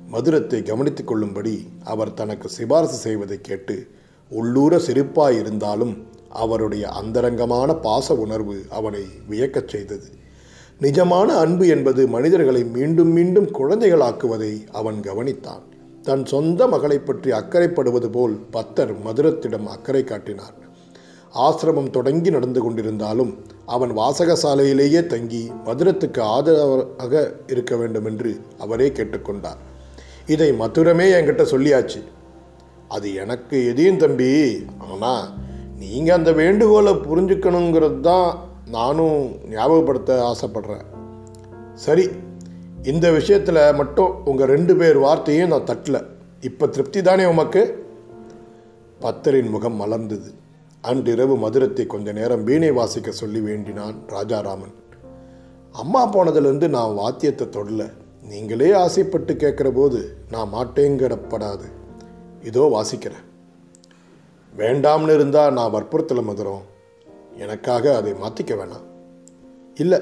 மதுரத்தை 0.08 0.63
கவனித்துக் 0.63 1.08
கொள்ளும்படி 1.08 1.67
அவர் 1.84 2.13
தனக்கு 2.13 2.50
சிபாரசு 2.58 2.98
செய்வதை 3.08 3.41
கேட்டு 3.41 3.88
உள்ளூர 4.29 4.77
சிரிப்பாய் 4.77 5.39
இருந்தாலும் 5.39 6.08
அவருடைய 6.29 6.89
அந்தரங்கமான 6.89 7.74
பாச 7.75 8.15
உணர்வு 8.15 8.62
அவனை 8.70 9.03
வியக்கச் 9.29 9.67
செய்தது. 9.67 10.10
நிஜமான 10.79 11.38
அன்பு 11.38 11.67
என்பது 11.67 12.08
மனிதர்களை 12.08 12.63
மீண்டும் 12.63 13.12
மீண்டும் 13.12 13.50
குழந்தைகளாக்குவதை 13.51 14.53
அவன் 14.72 15.00
கவனித்தான். 15.01 15.63
தன் 16.01 16.25
சொந்த 16.25 16.67
மகளை 16.67 17.00
பற்றி 17.00 17.31
அக்கறைப்படுவது 17.31 18.10
போல் 18.10 18.36
பத்தர் 18.51 18.93
மதுரத்திடம் 19.05 19.63
அக்கறை 19.63 20.03
காட்டினார். 20.03 20.55
ஆசிரமம் 21.33 21.89
தொடங்கி 21.89 22.29
நடந்து 22.29 22.71
கொண்டிருந்தாலும் 22.71 23.33
அவன் 23.65 23.97
வாசகசாலையிலேயே 23.97 25.05
தங்கி 25.05 25.51
மதுரத்துக்கு 25.65 26.19
ஆதரவாக 26.19 27.33
இருக்க 27.47 27.75
வேண்டும் 27.75 28.05
என்று 28.05 28.41
அவரே 28.59 28.89
கேட்டுக்கொண்டார். 28.89 29.59
இதை 30.27 30.51
மதுரமே 30.51 31.11
என்கிட்ட 31.11 31.43
சொல்லியாச்சு. 31.51 32.01
அது 32.88 33.13
எனக்கு 33.13 33.67
எதையும் 33.67 33.97
தம்பி 33.97 34.65
ஆனால் 34.77 35.29
நீங்கள் 35.77 36.15
அந்த 36.15 36.31
வேண்டுகோளை 36.31 36.93
புரிஞ்சுக்கணுங்கிறது 36.93 38.00
தான் 38.00 38.50
நானும் 38.69 39.35
ஞாபகப்படுத்த 39.50 40.31
ஆசைப்படுறேன். 40.31 40.85
சரி 41.73 42.09
இந்த 42.83 43.11
விஷயத்தில் 43.11 43.73
மட்டும் 43.73 44.25
உங்கள் 44.25 44.47
ரெண்டு 44.47 44.75
பேர் 44.75 44.97
வார்த்தையும் 44.97 45.50
நான் 45.50 45.69
தட்டல. 45.71 46.05
இப்போ 46.41 46.67
திருப்தி 46.67 47.01
தானே 47.01 47.25
உமக்கு? 47.25 47.83
பத்தரின் 49.01 49.50
முகம் 49.50 49.81
மலர்ந்தது. 49.81 50.39
அன்றிரவு 50.81 51.38
மதுரத்தை 51.38 51.85
கொஞ்ச 51.85 52.11
நேரம் 52.11 52.43
வீணை 52.43 52.71
வாசிக்க 52.71 53.11
சொல்லி 53.11 53.39
வேண்டினான் 53.39 53.97
ராஜாராமன். 54.07 54.73
அம்மா 55.71 56.13
போனதுலேருந்து 56.13 56.67
நான் 56.67 56.93
வாத்தியத்தை 56.93 57.47
தொடல. 57.47 57.91
நீங்களே 58.23 58.71
ஆசைப்பட்டு 58.71 59.33
கேட்குற 59.33 59.71
போது 59.71 60.17
நான் 60.31 60.53
மாட்டேங்கிடப்படாது. 60.53 61.67
இதோ 62.43 62.63
வாசிக்கிறேன். 62.73 63.27
வேண்டாம்னு 64.57 65.13
இருந்தால் 65.13 65.53
நான் 65.53 65.73
வற்புறுத்தல 65.73 66.23
மதுரம். 66.31 66.65
எனக்காக 67.38 67.95
அதை 67.95 68.11
மாற்றிக்க 68.11 68.55
வேணாம். 68.55 68.88
இல்லை 69.75 70.00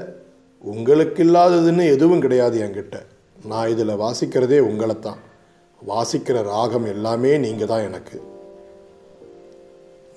உங்களுக்கு 0.60 1.24
இல்லாததுன்னு 1.24 1.92
எதுவும் 1.92 2.20
கிடையாது 2.20 2.60
என்கிட்ட. 2.60 3.06
நான் 3.46 3.70
இதில் 3.70 4.02
வாசிக்கிறதே 4.06 4.60
உங்களைத்தான். 4.72 5.20
வாசிக்கிற 5.88 6.44
ராகம் 6.44 6.86
எல்லாமே 6.86 7.38
நீங்கள் 7.38 7.68
தான் 7.68 7.82
எனக்கு. 7.82 8.38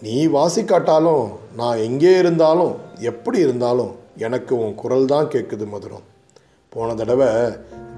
நீ 0.02 0.26
வாசிக்காட்டாலும் 0.26 1.30
நான் 1.56 1.76
எங்கே 1.76 2.18
இருந்தாலும் 2.18 2.76
எப்படி 2.98 3.38
இருந்தாலும் 3.38 3.92
எனக்கு 4.16 4.58
உன் 4.58 4.74
குரல் 4.74 5.06
தான் 5.06 5.26
கேட்குது 5.26 5.66
மதுரம். 5.66 6.02
போன 6.68 6.94
தடவை 6.94 7.28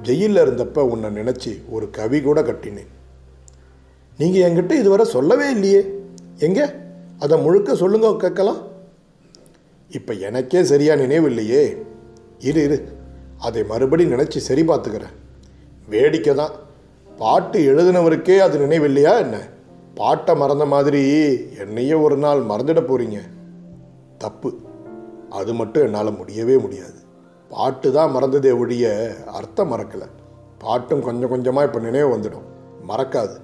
ஜெயிலில் 0.02 0.42
இருந்தப்ப 0.44 0.78
உன்னை 0.78 1.10
நினச்சி 1.10 1.62
ஒரு 1.68 1.90
கவி 1.90 2.20
கூட 2.20 2.42
கட்டினேன். 2.42 2.90
நீங்கள் 4.18 4.50
என்கிட்ட 4.50 4.70
இதுவரை 4.70 5.04
சொல்லவே 5.04 5.50
இல்லையே. 5.50 5.82
எங்கே? 6.38 6.66
அதை 7.18 7.38
முழுக்க 7.38 7.74
சொல்லுங்க 7.74 8.16
கேட்கலாம். 8.16 8.60
இப்போ 9.88 10.12
எனக்கே 10.12 10.64
சரியாக 10.64 11.06
நினைவில்லையே 11.06 11.76
இரு 12.40 12.62
இரு. 12.62 12.78
அதை 13.38 13.64
மறுபடி 13.64 14.04
நினச்சி 14.04 14.36
சரி 14.36 14.62
பார்த்துக்கிறேன். 14.62 15.14
வேடிக்கை 15.88 16.34
தான் 16.34 16.52
பாட்டு 17.18 17.58
எழுதினவருக்கே 17.60 18.38
அது 18.38 18.66
நினைவில்லையா 18.66 19.18
என்ன? 19.18 19.36
பாட்டை 19.94 20.36
மறந்த 20.36 20.64
மாதிரி 20.64 21.02
என்னையே 21.58 21.92
ஒரு 21.92 22.16
நாள் 22.16 22.40
மறந்துட 22.40 22.80
போகிறீங்க 22.80 23.20
தப்பு. 24.18 24.54
அது 25.30 25.54
மட்டும் 25.54 25.82
என்னால் 25.82 26.16
முடியவே 26.16 26.58
முடியாது. 26.58 26.94
பாட்டு 27.48 27.92
தான் 27.92 28.14
மறந்ததே 28.16 28.58
ஒழிய 28.58 29.14
அர்த்தம் 29.26 29.72
மறக்கலை. 29.72 30.08
பாட்டும் 30.58 31.02
கொஞ்சம் 31.02 31.28
கொஞ்சமாக 31.28 31.66
இப்போ 31.66 31.80
நினைவு 31.80 32.18
வந்துடும். 32.18 32.46
மறக்காது. 32.88 33.36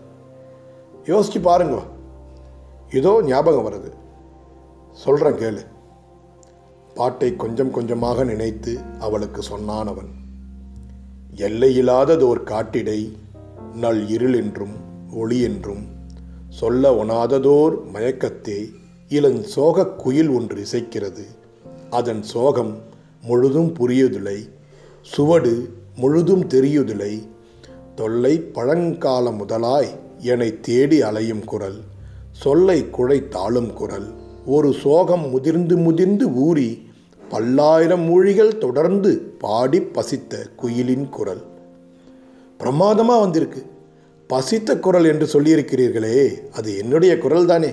யோசிச்சு 1.05 1.41
பாருங்க. 1.43 1.79
இதோ 2.91 3.23
ஞாபகம் 3.23 3.73
வருது. 3.73 3.93
சொல்கிறேன் 4.93 5.33
கேளு. 5.33 5.67
பாட்டை 6.95 7.37
கொஞ்சம் 7.37 7.71
கொஞ்சமாக 7.71 8.25
நினைத்து 8.25 8.79
அவளுக்கு 9.01 9.43
சொன்னான் 9.43 9.87
அவன் 9.87 10.19
ஒரு 12.21 12.43
காட்டிடை 12.43 13.17
நல் 13.75 14.09
இருள் 14.09 14.35
என்றும் 14.35 14.75
ஒளி 15.13 15.41
என்றும் 15.41 15.99
சொல்ல 16.51 17.05
ஒணாததோர் 17.05 17.77
மயக்கத்தே 17.95 18.71
இளன் 19.09 19.43
சோகக் 19.43 19.99
குயில் 19.99 20.29
ஒன்று 20.29 20.63
இசைக்கிறது. 20.63 21.25
அதன் 21.91 22.23
சோகம் 22.23 22.79
முழுதும் 23.23 23.73
புரியுதில்லை 23.73 24.49
சுவடு 25.03 25.73
முழுதும் 25.97 26.49
தெரியுதில்லை 26.49 27.29
தொல்லை 27.95 28.41
பழங்கால 28.41 29.31
முதலாய் 29.31 29.89
என்னை 30.19 30.61
தேடி 30.61 31.03
அலையும் 31.03 31.45
குரல் 31.45 31.81
சொல்லை 32.33 32.91
குழை 32.91 33.29
தாழும் 33.29 33.73
குரல். 33.73 34.09
ஒரு 34.47 34.73
சோகம் 34.73 35.31
முதிர்ந்து 35.31 35.77
முதிர்ந்து 35.77 36.33
ஊறி 36.33 36.89
பல்லாயிரம் 37.29 38.09
மூழிகள் 38.09 38.59
தொடர்ந்து 38.59 39.19
பாடி 39.39 39.81
பசித்த 39.81 40.47
குயிலின் 40.57 41.09
குரல். 41.09 41.43
பிரமாதமாக 42.59 43.21
வந்திருக்கு. 43.21 43.65
பசித்த 44.31 44.79
குரல் 44.79 45.05
என்று 45.05 45.27
சொல்லியிருக்கிறீர்களே 45.27 46.49
அது 46.53 46.79
என்னுடைய 46.79 47.19
குரல் 47.19 47.47
தானே 47.47 47.71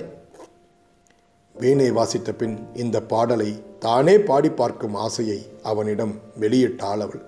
வீணை 1.54 1.90
வாசித்த 1.90 2.32
பின் 2.32 2.56
இந்த 2.74 3.02
பாடலை 3.02 3.50
தானே 3.78 4.18
பாடி 4.18 4.50
பார்க்கும் 4.50 4.94
ஆசையை 4.94 5.38
அவனிடம் 5.62 6.14
வெளியிட்டாள் 6.40 7.02
அவள். 7.04 7.22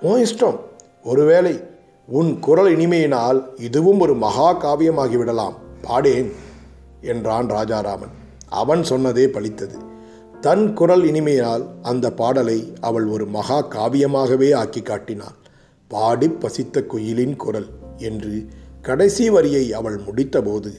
உன் 0.00 0.20
இஷ்டம். 0.24 0.58
ஒருவேளை 1.04 1.54
உன் 2.08 2.38
குரல் 2.38 2.76
இனிமையினால் 2.76 3.40
இதுவும் 3.56 4.00
ஒரு 4.00 4.14
மகா 4.14 4.48
காவியமாகிவிடலாம். 4.56 5.56
பாடேன் 5.82 6.30
என்றான் 7.00 7.50
ராஜாராமன். 7.50 8.14
அவன் 8.48 8.82
சொன்னதே 8.82 9.26
பலித்தது 9.36 9.76
தன் 10.40 10.74
குரல் 10.74 11.04
இனிமையால் 11.04 11.66
அந்த 11.82 12.12
பாடலை 12.12 12.72
அவள் 12.80 13.06
ஒரு 13.06 13.26
மகா 13.26 13.58
காவியமாகவே 13.64 14.54
ஆக்கி 14.54 14.82
காட்டினாள். 14.82 15.38
பாடி 15.88 16.28
பசித்த 16.28 16.82
குயிலின் 16.82 17.36
குரல். 17.36 17.68
என்று 17.98 18.34
கடைசி 18.82 19.30
வரியை 19.30 19.72
அவள் 19.72 19.98
முடித்தபோது 20.06 20.70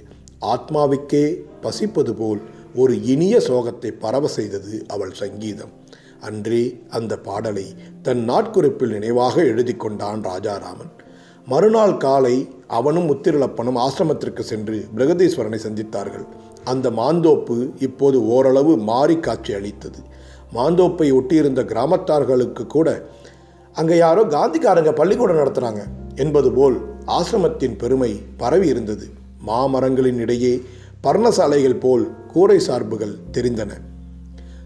ஆத்மாவுக்கே 0.54 1.26
பசிப்பது 1.62 2.14
போல் 2.14 2.42
ஒரு 2.76 3.04
இனிய 3.04 3.36
சோகத்தை 3.48 3.92
பரவ 4.00 4.28
செய்தது 4.28 4.86
அவள் 4.88 5.12
சங்கீதம். 5.12 5.74
அன்றே 6.22 6.64
அந்த 6.90 7.14
பாடலை 7.18 7.66
தன் 8.02 8.24
நாட்குறிப்பில் 8.24 8.96
நினைவாக 8.96 9.36
எழுதி 9.44 9.76
கொண்டான் 9.76 10.24
ராஜாராமன். 10.24 10.92
மறுநாள் 11.48 11.98
காலை 11.98 12.36
அவனும் 12.68 13.08
முத்திரலப்பனும் 13.12 13.80
ஆசிரமத்திற்கு 13.86 14.40
சென்று 14.40 14.78
பிரகதீஸ்வரனை 14.98 15.60
சந்தித்தார்கள். 15.64 16.26
அந்த 16.64 16.90
மாந்தோப்பு 16.92 17.58
இப்போது 17.80 18.28
ஓரளவு 18.28 18.78
மாறி 18.78 19.20
காட்சி 19.20 19.54
அளித்தது. 19.54 20.00
மாந்தோப்பை 20.54 21.08
ஒட்டியிருந்த 21.20 21.62
கிராமத்தார்களுக்கு 21.64 22.68
கூட 22.68 22.90
அங்கே 23.76 23.98
யாரோ 23.98 24.22
காந்திக்காரங்க 24.24 24.92
பள்ளிக்கூடம் 24.94 25.42
நடத்துகிறாங்க 25.42 25.82
என்பது 26.16 26.52
போல் 26.52 26.78
ஆசிரமத்தின் 27.18 27.78
பெருமை 27.78 28.12
பரவி 28.38 28.68
இருந்தது. 28.68 29.08
மாமரங்களின் 29.48 30.20
இடையே 30.20 30.54
பர்ணசாலைகள் 31.04 31.80
போல் 31.80 32.06
கூரை 32.34 32.60
சார்புகள் 32.60 33.16
தெரிந்தன. 33.32 33.72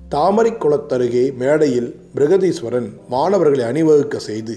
தாமரை 0.09 0.51
குளத்தருகே 0.53 1.23
மேடையில் 1.41 1.89
பிரகதீஸ்வரன் 2.15 2.89
மாணவர்களை 3.09 3.63
அணிவகுக்க 3.65 4.17
செய்து 4.29 4.55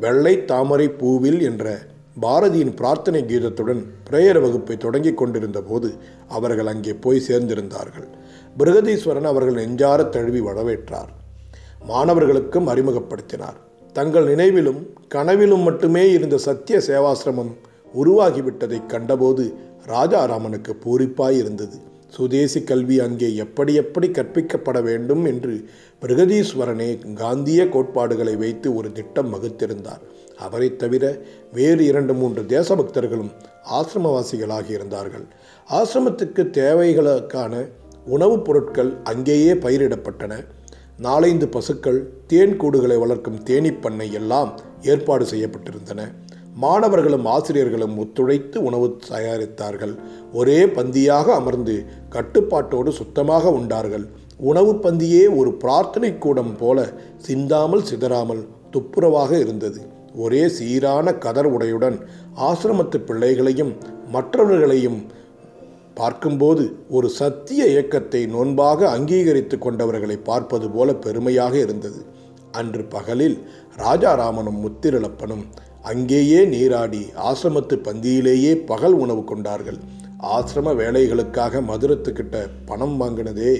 வெள்ளை 0.00 0.44
தாமரை 0.44 0.88
பூவில் 0.88 1.40
என்ற 1.42 1.78
பாரதியின் 2.20 2.74
பிரார்த்தனை 2.74 3.20
கீதத்துடன் 3.22 3.82
பிரேயர் 4.10 4.40
வகுப்பை 4.40 4.76
தொடங்கி 4.76 5.12
கொண்டிருந்த 5.14 5.60
போது 5.62 5.88
அவர்கள் 6.28 6.66
அங்கே 6.66 6.92
போய் 7.04 7.24
சேர்ந்திருந்தார்கள். 7.28 8.08
பிரகதீஸ்வரன் 8.58 9.28
அவர்கள் 9.32 9.58
நெஞ்சார 9.60 10.04
தழுவி 10.04 10.40
வரவேற்றார். 10.40 11.10
மாணவர்களுக்கும் 11.86 12.68
அறிமுகப்படுத்தினார். 12.74 13.58
தங்கள் 13.98 14.24
நினைவிலும் 14.24 14.86
கனவிலும் 15.08 15.60
மட்டுமே 15.60 16.12
இருந்த 16.12 16.38
சத்திய 16.38 16.78
சேவாசிரமம் 16.78 17.56
உருவாகிவிட்டதைக் 18.02 18.86
கண்டபோது 18.86 19.54
ராஜாராமனுக்கு 19.86 20.72
பூரிப்பாய் 20.84 21.36
இருந்தது 21.36 21.76
சுதேசி 22.08 22.62
கல்வி 22.62 23.00
அங்கே 23.00 23.34
எப்படி 23.34 23.74
எப்படி 23.74 24.08
கற்பிக்கப்பட 24.08 24.82
வேண்டும் 24.82 25.24
என்று 25.24 25.64
பிரகதீஸ்வரனே 26.02 27.12
காந்திய 27.12 27.68
கோட்பாடுகளை 27.68 28.36
வைத்து 28.36 28.74
ஒரு 28.74 28.92
திட்டம் 28.92 29.34
வகுத்திருந்தார். 29.34 30.00
அவரைத் 30.38 30.78
தவிர 30.78 31.18
வேறு 31.52 31.84
இரண்டு 31.84 32.14
மூன்று 32.14 32.42
தேசபக்தர்களும் 32.42 33.30
ஆசிரமவாசிகளாக 33.70 34.70
இருந்தார்கள். 34.70 35.24
ஆசிரமத்துக்கு 35.72 36.50
தேவைகளுக்கான 36.50 37.68
உணவுப் 38.06 38.44
பொருட்கள் 38.44 38.94
அங்கேயே 39.04 39.54
பயிரிடப்பட்டன. 39.54 40.44
நாலைந்து 40.98 41.48
பசுக்கள் 41.48 41.98
தேன் 42.26 42.54
கூடுகளை 42.60 42.98
வளர்க்கும் 42.98 43.42
தேனீப் 43.42 43.80
பண்ணை 43.80 44.12
எல்லாம் 44.12 44.50
ஏற்பாடு 44.82 45.24
செய்யப்பட்டிருந்தன. 45.24 46.00
மாணவர்களும் 46.54 47.24
ஆசிரியர்களும் 47.24 47.98
ஒத்துழைத்து 47.98 48.56
உணவு 48.62 48.86
தயாரித்தார்கள். 49.08 49.94
ஒரே 50.32 50.64
பந்தியாக 50.64 51.24
அமர்ந்து 51.24 51.84
கட்டுப்பாட்டோடு 52.10 52.88
சுத்தமாக 52.88 53.52
உண்டார்கள். 53.52 54.06
உணவு 54.36 54.72
பந்தியே 54.72 55.36
ஒரு 55.36 55.52
பிரார்த்தனை 55.52 56.18
கூடம் 56.18 56.56
போல 56.56 56.88
சிந்தாமல் 57.16 57.86
சிதறாமல் 57.90 58.42
துப்புரவாக 58.72 59.38
இருந்தது. 59.38 59.80
ஒரே 60.14 60.48
சீரான 60.48 61.14
கதர் 61.14 61.50
உடையுடன் 61.56 61.96
ஆசிரமத்து 62.40 62.96
பிள்ளைகளையும் 62.96 63.72
மற்றவர்களையும் 64.12 64.98
பார்க்கும்போது 65.98 66.64
ஒரு 66.88 67.08
சத்திய 67.18 67.62
இயக்கத்தை 67.66 68.20
நோன்பாக 68.26 68.80
அங்கீகரித்து 68.96 69.56
கொண்டவர்களை 69.58 70.16
பார்ப்பது 70.22 70.66
போல 70.70 70.94
பெருமையாக 71.04 71.54
இருந்தது. 71.58 72.00
அன்று 72.52 72.82
பகலில் 72.94 73.38
ராஜாராமனும் 73.76 74.60
முத்திரலப்பனும் 74.64 75.44
அங்கேயே 75.82 76.40
நீராடி 76.44 77.02
ஆசிரமத்து 77.28 77.76
பந்தியிலேயே 77.86 78.52
பகல் 78.70 78.96
உணவு 79.04 79.22
கொண்டார்கள். 79.24 79.78
ஆசிரம 80.34 80.72
வேலைகளுக்காக 80.82 81.62
மதுரத்துக்கிட்ட 81.70 82.36
பணம் 82.64 82.96
வாங்கினதே 83.00 83.52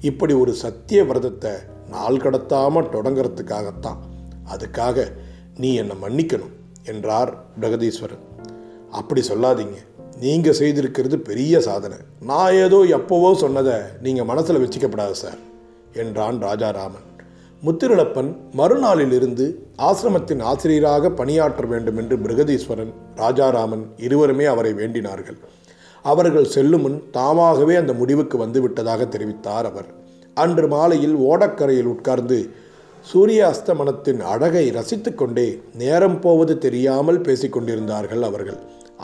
இப்படி 0.00 0.34
ஒரு 0.34 0.52
சத்திய 0.54 1.00
விரதத்தை 1.04 1.52
நாள் 1.90 2.22
கடத்தாமல் 2.24 2.92
தொடங்கிறதுக்காகத்தான். 2.94 4.00
அதுக்காக 4.52 5.06
நீ 5.56 5.70
என்னை 5.74 5.96
மன்னிக்கணும் 6.04 6.54
என்றார் 6.84 7.32
பிரகதீஸ்வரன். 7.60 8.22
அப்படி 8.90 9.20
சொல்லாதீங்க. 9.28 9.78
நீங்கள் 10.22 10.58
செய்திருக்கிறது 10.60 11.16
பெரிய 11.28 11.60
சாதனை. 11.68 11.98
நான் 12.30 12.56
ஏதோ 12.64 12.78
எப்போவோ 12.96 13.30
சொன்னதை 13.42 13.76
நீங்கள் 14.04 14.28
மனசில் 14.30 14.62
வச்சுக்கப்படாது 14.62 15.16
சார் 15.22 15.40
என்றான் 16.02 16.38
ராஜாராமன். 16.46 17.06
முத்திரளப்பன் 17.62 18.30
மறுநாளிலிருந்து 18.58 19.44
ஆசிரமத்தின் 19.88 20.40
ஆசிரியராக 20.50 21.10
பணியாற்ற 21.20 21.66
வேண்டும் 21.72 21.98
என்று 22.02 22.16
மிருகதீஸ்வரன் 22.24 22.92
ராஜாராமன் 23.20 23.84
இருவருமே 24.06 24.46
அவரை 24.52 24.72
வேண்டினார்கள். 24.80 25.38
அவர்கள் 26.04 26.52
செல்லும் 26.54 26.84
முன் 26.84 26.98
தாமாகவே 27.16 27.74
அந்த 27.80 27.92
முடிவுக்கு 28.00 28.36
வந்து 28.44 28.60
விட்டதாக 28.64 29.02
தெரிவித்தார் 29.14 29.68
அவர். 29.70 29.88
அன்று 30.36 30.66
மாலையில் 30.74 31.16
ஓடக்கரையில் 31.30 31.90
உட்கார்ந்து 31.94 32.38
சூரிய 33.06 33.40
அஸ்தமனத்தின் 33.52 34.20
அழகை 34.32 34.64
ரசித்துக்கொண்டே 34.78 35.48
நேரம் 35.82 36.20
போவது 36.26 36.54
தெரியாமல் 36.66 37.24
பேசிக்கொண்டிருந்தார்கள் 37.28 38.24
அவர்கள். 38.28 38.60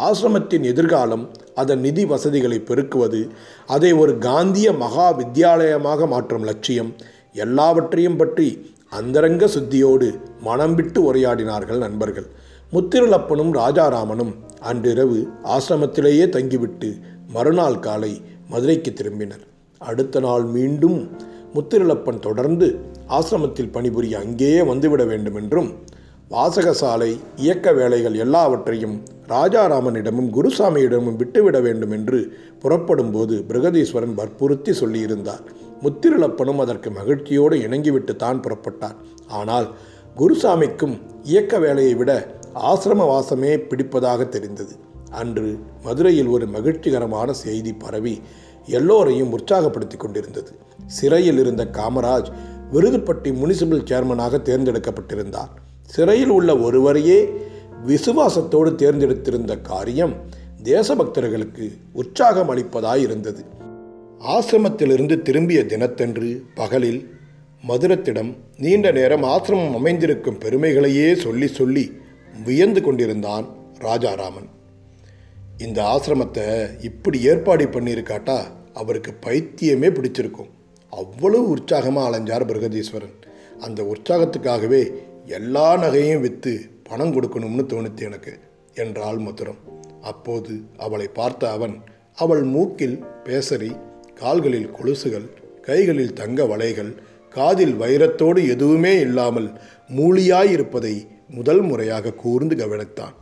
ஆசிரமத்தின் 0.07 0.65
எதிர்காலம் 0.65 1.25
அதன் 1.55 1.81
நிதி 1.81 2.05
வசதிகளை 2.05 2.59
பெருக்குவது 2.61 3.21
அதை 3.67 3.91
ஒரு 3.93 4.13
காந்திய 4.19 4.69
மகா 4.73 5.07
வித்யாலயமாக 5.21 6.07
மாற்றும் 6.07 6.45
லட்சியம் 6.45 6.91
எல்லாவற்றையும் 7.35 8.17
பற்றி 8.17 8.49
அந்தரங்க 8.89 9.45
சுத்தியோடு 9.55 10.09
மனம் 10.41 10.75
விட்டு 10.75 11.01
உரையாடினார்கள் 11.09 11.79
நண்பர்கள். 11.79 12.29
முத்திருளப்பனும் 12.73 13.53
ராஜாராமனும் 13.61 14.33
அன்றிரவு 14.61 15.19
ஆசிரமத்திலேயே 15.55 16.27
தங்கிவிட்டு 16.29 16.89
மறுநாள் 17.29 17.79
காலை 17.79 18.13
மதுரைக்கு 18.49 18.91
திரும்பினர். 18.93 19.45
அடுத்த 19.81 20.21
நாள் 20.21 20.45
மீண்டும் 20.57 20.99
முத்திருளப்பன் 21.55 22.19
தொடர்ந்து 22.19 22.67
ஆசிரமத்தில் 23.19 23.73
பணிபுரிய 23.73 24.15
அங்கேயே 24.19 24.63
வந்துவிட 24.63 25.03
வேண்டுமென்றும் 25.07 25.71
வாசகசாலை 26.31 27.13
இயக்க 27.37 27.73
வேலைகள் 27.73 28.17
எல்லாவற்றையும் 28.25 28.97
ராஜாராமனிடமும் 29.29 30.31
குருசாமியிடமும் 30.37 31.17
விட்டுவிட 31.17 31.61
வேண்டும் 31.61 31.91
என்று 31.91 32.19
புறப்படும்போது 32.63 33.35
பிரகதீஸ்வரன் 33.49 34.15
வற்புறுத்தி 34.15 34.73
சொல்லியிருந்தார். 34.73 35.45
முத்திருளப்பனும் 35.83 36.61
அதற்கு 36.65 36.91
மகிழ்ச்சியோடு 36.91 37.57
இணங்கிவிட்டு 37.61 38.17
தான் 38.17 38.41
புறப்பட்டார். 38.41 38.97
ஆனால் 39.29 39.69
குருசாமிக்கும் 40.17 40.95
இயக்க 41.25 41.59
வேலையை 41.59 41.95
விட 41.95 42.13
ஆசிரம 42.71 43.07
வாசமே 43.13 43.53
பிடிப்பதாக 43.71 44.29
தெரிந்தது. 44.29 44.75
அன்று 45.11 45.49
மதுரையில் 45.85 46.27
ஒரு 46.27 46.47
மகிழ்ச்சிகரமான 46.47 47.33
செய்தி 47.33 47.73
பரவி 47.73 48.15
எல்லோரையும் 48.79 49.33
உற்சாகப்படுத்தி 49.39 49.97
கொண்டிருந்தது. 49.97 50.51
சிறையில் 50.87 51.39
இருந்த 51.39 51.63
காமராஜ் 51.79 52.31
விருதுப்பட்டி 52.73 53.31
முனிசிபல் 53.43 53.87
சேர்மனாக 53.91 54.41
தேர்ந்தெடுக்கப்பட்டிருந்தார். 54.49 55.53
சிறையில் 55.85 56.29
உள்ள 56.29 56.51
ஒருவரையே 56.59 57.21
விசுவாசத்தோடு 57.87 58.75
தேர்ந்தெடுத்திருந்த 58.75 59.61
காரியம் 59.61 60.15
தேசபக்தர்களுக்கு 60.63 61.79
உற்சாகம் 61.93 62.57
அளிப்பதாய் 62.57 63.01
இருந்தது 63.01 63.45
ஆசிரமத்திலிருந்து 64.21 65.23
திரும்பிய 65.23 65.67
தினத்தன்று 65.67 66.43
பகலில் 66.55 67.17
மதுரத்திடம் 67.69 68.37
நீண்ட 68.57 68.91
நேரம் 68.91 69.23
ஆசிரமம் 69.23 69.75
அமைந்திருக்கும் 69.75 70.39
பெருமைகளையே 70.39 71.17
சொல்லி 71.17 71.47
சொல்லி 71.47 71.93
வியந்து 72.45 72.83
கொண்டிருந்தான் 72.83 73.47
ராஜாராமன். 73.79 74.49
இந்த 75.59 75.83
ஆசிரமத்தை 75.83 76.69
இப்படி 76.83 77.21
ஏற்பாடு 77.23 77.65
பண்ணியிருக்காட்டா 77.65 78.39
அவருக்கு 78.73 79.15
பைத்தியமே 79.27 79.91
பிடிச்சிருக்கும். 79.91 80.51
அவ்வளவு 80.91 81.49
உற்சாகமாக 81.49 82.09
அலைஞ்சார் 82.09 82.47
பிரகதீஸ்வரன். 82.47 83.17
அந்த 83.61 83.83
உற்சாகத்துக்காகவே 83.83 84.91
எல்லா 85.25 85.77
நகையும் 85.77 86.21
விற்று 86.21 86.61
பணம் 86.89 87.13
கொடுக்கணும்னு 87.15 87.65
தோணுச்சு 87.73 88.03
எனக்கு 88.11 88.33
என்றாள் 88.75 89.21
மதுரம். 89.27 89.61
அப்போது 90.03 90.55
அவளை 90.77 91.07
பார்த்த 91.19 91.51
அவன் 91.51 91.77
அவள் 92.15 92.43
மூக்கில் 92.55 92.99
பேசரி 93.25 93.71
கால்களில் 94.15 94.71
கொலுசுகள் 94.71 95.29
கைகளில் 95.67 96.17
தங்க 96.21 96.47
வளைகள் 96.47 96.93
காதில் 97.35 97.75
வைரத்தோடு 97.77 98.41
எதுவுமே 98.49 98.93
இல்லாமல் 99.01 99.49
மூலியாயிருப்பதை 99.97 100.95
முதல் 101.29 101.63
முறையாக 101.63 102.15
கூர்ந்து 102.23 102.55
கவனித்தான். 102.57 103.17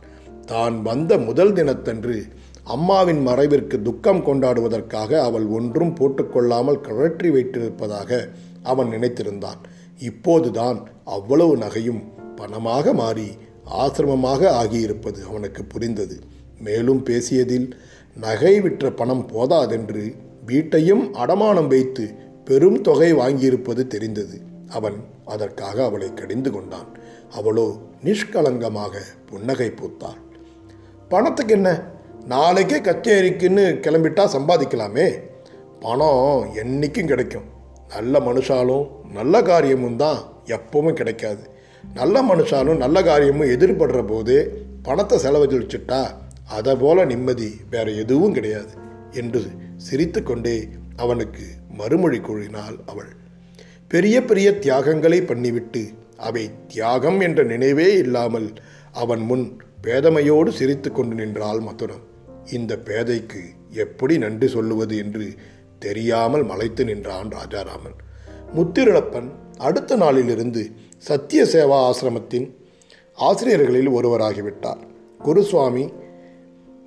தான் 0.45 0.75
வந்த 0.81 1.11
முதல் 1.19 1.53
தினத்தன்று 1.53 2.17
அம்மாவின் 2.75 3.21
மறைவிற்கு 3.27 3.77
துக்கம் 3.81 4.21
கொண்டாடுவதற்காக 4.25 5.11
அவள் 5.21 5.47
ஒன்றும் 5.57 5.93
போட்டுக்கொள்ளாமல் 5.99 6.83
கழற்றி 6.87 7.29
வைத்திருப்பதாக 7.29 8.19
அவன் 8.63 8.89
நினைத்திருந்தான். 8.93 9.59
இப்போதுதான் 9.99 10.79
அவ்வளவு 11.17 11.53
நகையும் 11.57 12.01
பணமாக 12.37 12.93
மாறி 12.93 13.27
ஆசிரமமாக 13.71 14.49
ஆகியிருப்பது 14.49 15.21
அவனுக்கு 15.27 15.65
புரிந்தது. 15.65 16.19
மேலும் 16.59 17.03
பேசியதில் 17.03 17.75
நகை 18.15 18.61
விற்ற 18.61 18.91
பணம் 18.91 19.27
போதாதென்று 19.27 20.15
வீட்டையும் 20.45 21.13
அடமானம் 21.13 21.67
வைத்து 21.67 22.13
பெரும் 22.45 22.81
தொகை 22.81 23.13
வாங்கியிருப்பது 23.13 23.87
தெரிந்தது. 23.87 24.41
அவன் 24.69 25.03
அதற்காக 25.25 25.83
அவளை 25.83 26.13
கடிந்து 26.13 26.51
கொண்டான். 26.51 26.87
அவளோ 27.31 27.75
நிஷ்கலங்கமாக 28.03 28.99
புன்னகை 29.25 29.67
பூத்தாள். 29.67 30.21
பணத்துக்கு 31.09 31.53
என்ன? 31.53 31.83
நாளைக்கே 32.25 32.75
கச்சேரிக்குன்னு 32.75 33.65
கிளம்பிட்டா 33.81 34.23
சம்பாதிக்கலாமே? 34.25 35.19
பணம் 35.79 36.47
என்றைக்கும் 36.55 37.05
கிடைக்கும். 37.05 37.43
நல்ல 37.89 38.19
மனுஷாலும் 38.19 38.87
நல்ல 39.13 39.41
காரியமும் 39.41 39.95
தான் 39.95 40.17
எப்பவும் 40.45 40.93
கிடைக்காது. 40.93 41.56
நல்ல 41.93 42.21
மனுஷாலும் 42.21 42.77
நல்ல 42.77 43.03
காரியமும் 43.03 43.47
எதிர்படுற 43.47 44.07
போது 44.07 44.65
பணத்தை 44.83 45.19
செலவழிச்சிட்டா 45.19 46.15
அதை 46.45 46.75
போல 46.75 47.05
நிம்மதி 47.05 47.51
வேற 47.69 47.91
எதுவும் 47.91 48.33
கிடையாது 48.33 48.69
என்று 49.11 49.41
சிரித்து 49.75 50.23
கொண்டே 50.23 50.67
அவனுக்கு 50.95 51.45
மறுமொழி 51.67 52.19
கூறினாள் 52.19 52.75
அவள். 52.85 53.07
பெரிய 53.87 54.23
பெரிய 54.23 54.59
தியாகங்களை 54.59 55.21
பண்ணிவிட்டு 55.21 55.87
அவை 56.17 56.51
தியாகம் 56.67 57.19
என்ற 57.19 57.43
நினைவே 57.43 57.97
இல்லாமல் 57.97 58.53
அவன் 58.91 59.19
முன் 59.19 59.59
பேதமையோடு 59.83 60.47
சிரித்து 60.47 60.91
கொண்டு 60.91 61.15
நின்றாள் 61.15 61.59
மதுரம். 61.59 62.03
இந்த 62.51 62.75
பேதைக்கு 62.85 63.41
எப்படி 63.69 64.17
நன்றி 64.17 64.47
சொல்லுவது 64.47 64.97
என்று 64.97 65.33
தெரியாமல் 65.79 66.43
மலைத்து 66.43 66.85
நின்றான் 66.85 67.29
ராஜாராமன். 67.29 67.95
முத்திருளப்பன் 68.55 69.31
அடுத்த 69.57 69.95
நாளிலிருந்து 69.95 70.71
சத்திய 70.97 71.43
சேவா 71.43 71.77
ஆசிரமத்தின் 71.89 72.53
ஆசிரியர்களில் 73.15 73.89
ஒருவராகிவிட்டார். 73.89 74.79
குருசுவாமி 75.25 75.93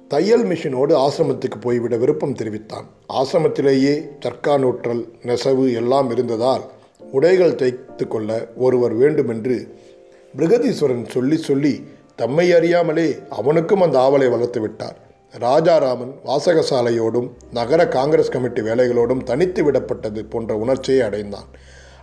தையல் 0.09 0.45
மிஷினோடு 0.47 0.95
ஆசிரமத்துக்கு 0.95 1.61
போய்விட 1.61 1.97
விருப்பம் 1.97 2.35
தெரிவித்தான். 2.35 2.87
ஆசிரமத்திலேயே 3.13 3.95
சர்க்கா 4.21 4.55
நூற்றல் 4.63 5.03
நெசவு 5.23 5.73
எல்லாம் 5.73 6.11
இருந்ததால் 6.11 6.61
உடைகள் 7.13 7.55
தைத்து 7.55 8.09
கொள்ள 8.09 8.49
ஒருவர் 8.57 8.95
வேண்டுமென்று 8.95 9.75
பிருகதீஸ்வரன் 10.37 11.09
சொல்லி 11.09 11.37
சொல்லி 11.37 11.85
தம்மை 12.17 12.53
அறியாமலே 12.53 13.17
அவனுக்கும் 13.31 13.81
அந்த 13.81 13.99
ஆவலை 13.99 14.31
வளர்த்து 14.31 14.61
விட்டார். 14.61 14.97
ராஜாராமன் 15.39 16.15
வாசகசாலையோடும் 16.25 17.31
நகர 17.53 17.89
காங்கிரஸ் 17.89 18.29
கமிட்டி 18.29 18.61
வேலைகளோடும் 18.61 19.23
தனித்து 19.23 19.71
விடப்பட்டது 19.71 20.23
போன்ற 20.31 20.57
உணர்ச்சியை 20.57 21.01
அடைந்தான். 21.01 21.49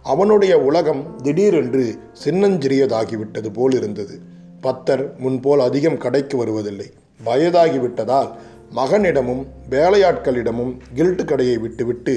அவனுடைய 0.07 0.53
உலகம் 0.59 1.15
திடீரென்று 1.21 1.85
சின்னஞ்சிறியதாகிவிட்டது 2.23 3.49
போல் 3.53 3.73
இருந்தது 3.73 4.19
பத்தர் 4.63 5.17
முன்போல் 5.17 5.59
அதிகம் 5.59 5.97
கடைக்கு 5.97 6.37
வருவதில்லை. 6.37 6.87
வயதாகிவிட்டதால் 7.25 8.29
மகனிடமும் 8.75 9.43
வேலையாட்களிடமும் 9.69 10.71
கில்ட்டு 10.95 11.25
கடையை 11.25 11.57
விட்டுவிட்டு 11.57 12.13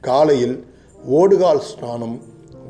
காலையில் 0.00 0.64
ஓடுகால் 1.04 1.60
ஸ்நானம் 1.60 2.20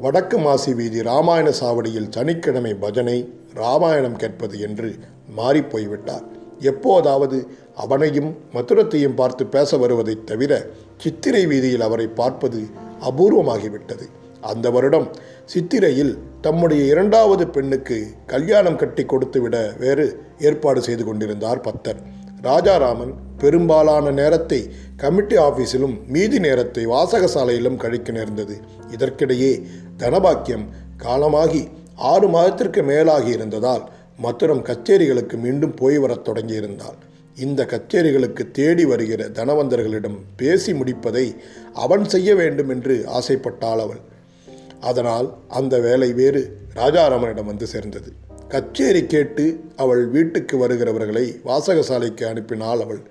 வடக்கு 0.01 0.39
மாசி 0.39 0.75
வீதி 0.75 1.03
ராமாயண 1.03 1.51
சாவடியில் 1.61 2.11
சனிக்கிழமை 2.11 2.75
பஜனை 2.75 3.33
ராமாயணம் 3.55 4.17
கேட்பது 4.17 4.61
என்று 4.61 4.95
மாறிப்போய்விட்டார் 5.37 6.25
எப்போதாவது 6.59 7.47
அவனையும் 7.77 8.37
மதுரத்தையும் 8.53 9.15
பார்த்து 9.15 9.47
பேச 9.47 9.77
வருவதைத் 9.77 10.27
தவிர 10.27 10.67
சித்திரை 10.97 11.47
வீதியில் 11.47 11.81
அவரை 11.81 12.07
பார்ப்பது 12.07 12.61
அபூர்வமாகிவிட்டது. 13.01 14.07
அந்த 14.53 14.71
வருடம் 14.71 15.07
சித்திரையில் 15.53 16.13
தம்முடைய 16.41 16.83
இரண்டாவது 16.85 17.45
பெண்ணுக்கு 17.49 17.99
கல்யாணம் 18.27 18.77
கட்டி 18.77 19.05
கொடுத்துவிட 19.05 19.57
வேறு 19.79 20.07
ஏற்பாடு 20.39 20.81
செய்து 20.83 21.05
கொண்டிருந்தார் 21.05 21.61
பத்தர். 21.61 22.01
ராஜாராமன் 22.43 23.13
பெரும்பாலான 23.39 24.11
நேரத்தை 24.11 24.59
கமிட்டி 24.97 25.37
ஆபீஸிலும் 25.37 25.97
மீதி 26.07 26.39
நேரத்தை 26.39 26.83
வாசகசாலையிலும் 26.87 27.77
கழிக்க 27.77 28.13
நேர்ந்தது. 28.13 28.57
இதற்கிடையே 28.91 29.53
தனபாக்கியம் 29.97 30.67
காலமாகி 30.97 31.63
ஆறு 32.13 32.29
மாதத்திற்கு 32.29 32.83
மேலாகி 32.83 33.31
இருந்ததால் 33.33 33.85
மதுரம் 34.23 34.63
கச்சேரிகளுக்கு 34.63 35.37
மீண்டும் 35.37 35.75
போய் 35.75 35.99
வரத் 35.99 36.27
தொடங்கியிருந்தாள். 36.29 36.99
இந்த 37.37 37.61
கச்சேரிகளுக்கு 37.65 38.43
தேடி 38.51 38.85
வருகிற 38.85 39.23
தனவந்தர்களிடம் 39.39 40.19
பேசி 40.37 40.73
முடிப்பதை 40.73 41.25
அவன் 41.85 42.05
செய்ய 42.05 42.35
வேண்டும் 42.35 42.69
என்று 42.69 42.95
ஆசைப்பட்டாள் 43.19 43.83
அவள். 43.87 44.03
அதனால் 44.91 45.29
அந்த 45.49 45.75
வேலை 45.81 46.09
வேறு 46.13 46.43
ராஜாராமனிடம் 46.75 47.51
வந்து 47.51 47.67
சேர்ந்தது. 47.67 48.11
கச்சேரி 48.49 49.03
கேட்டு 49.07 49.45
அவள் 49.77 50.03
வீட்டுக்கு 50.07 50.55
வருகிறவர்களை 50.63 51.25
வாசகசாலைக்கு 51.45 52.25
அனுப்பினாள் 52.31 52.83
அவள் 52.87 53.03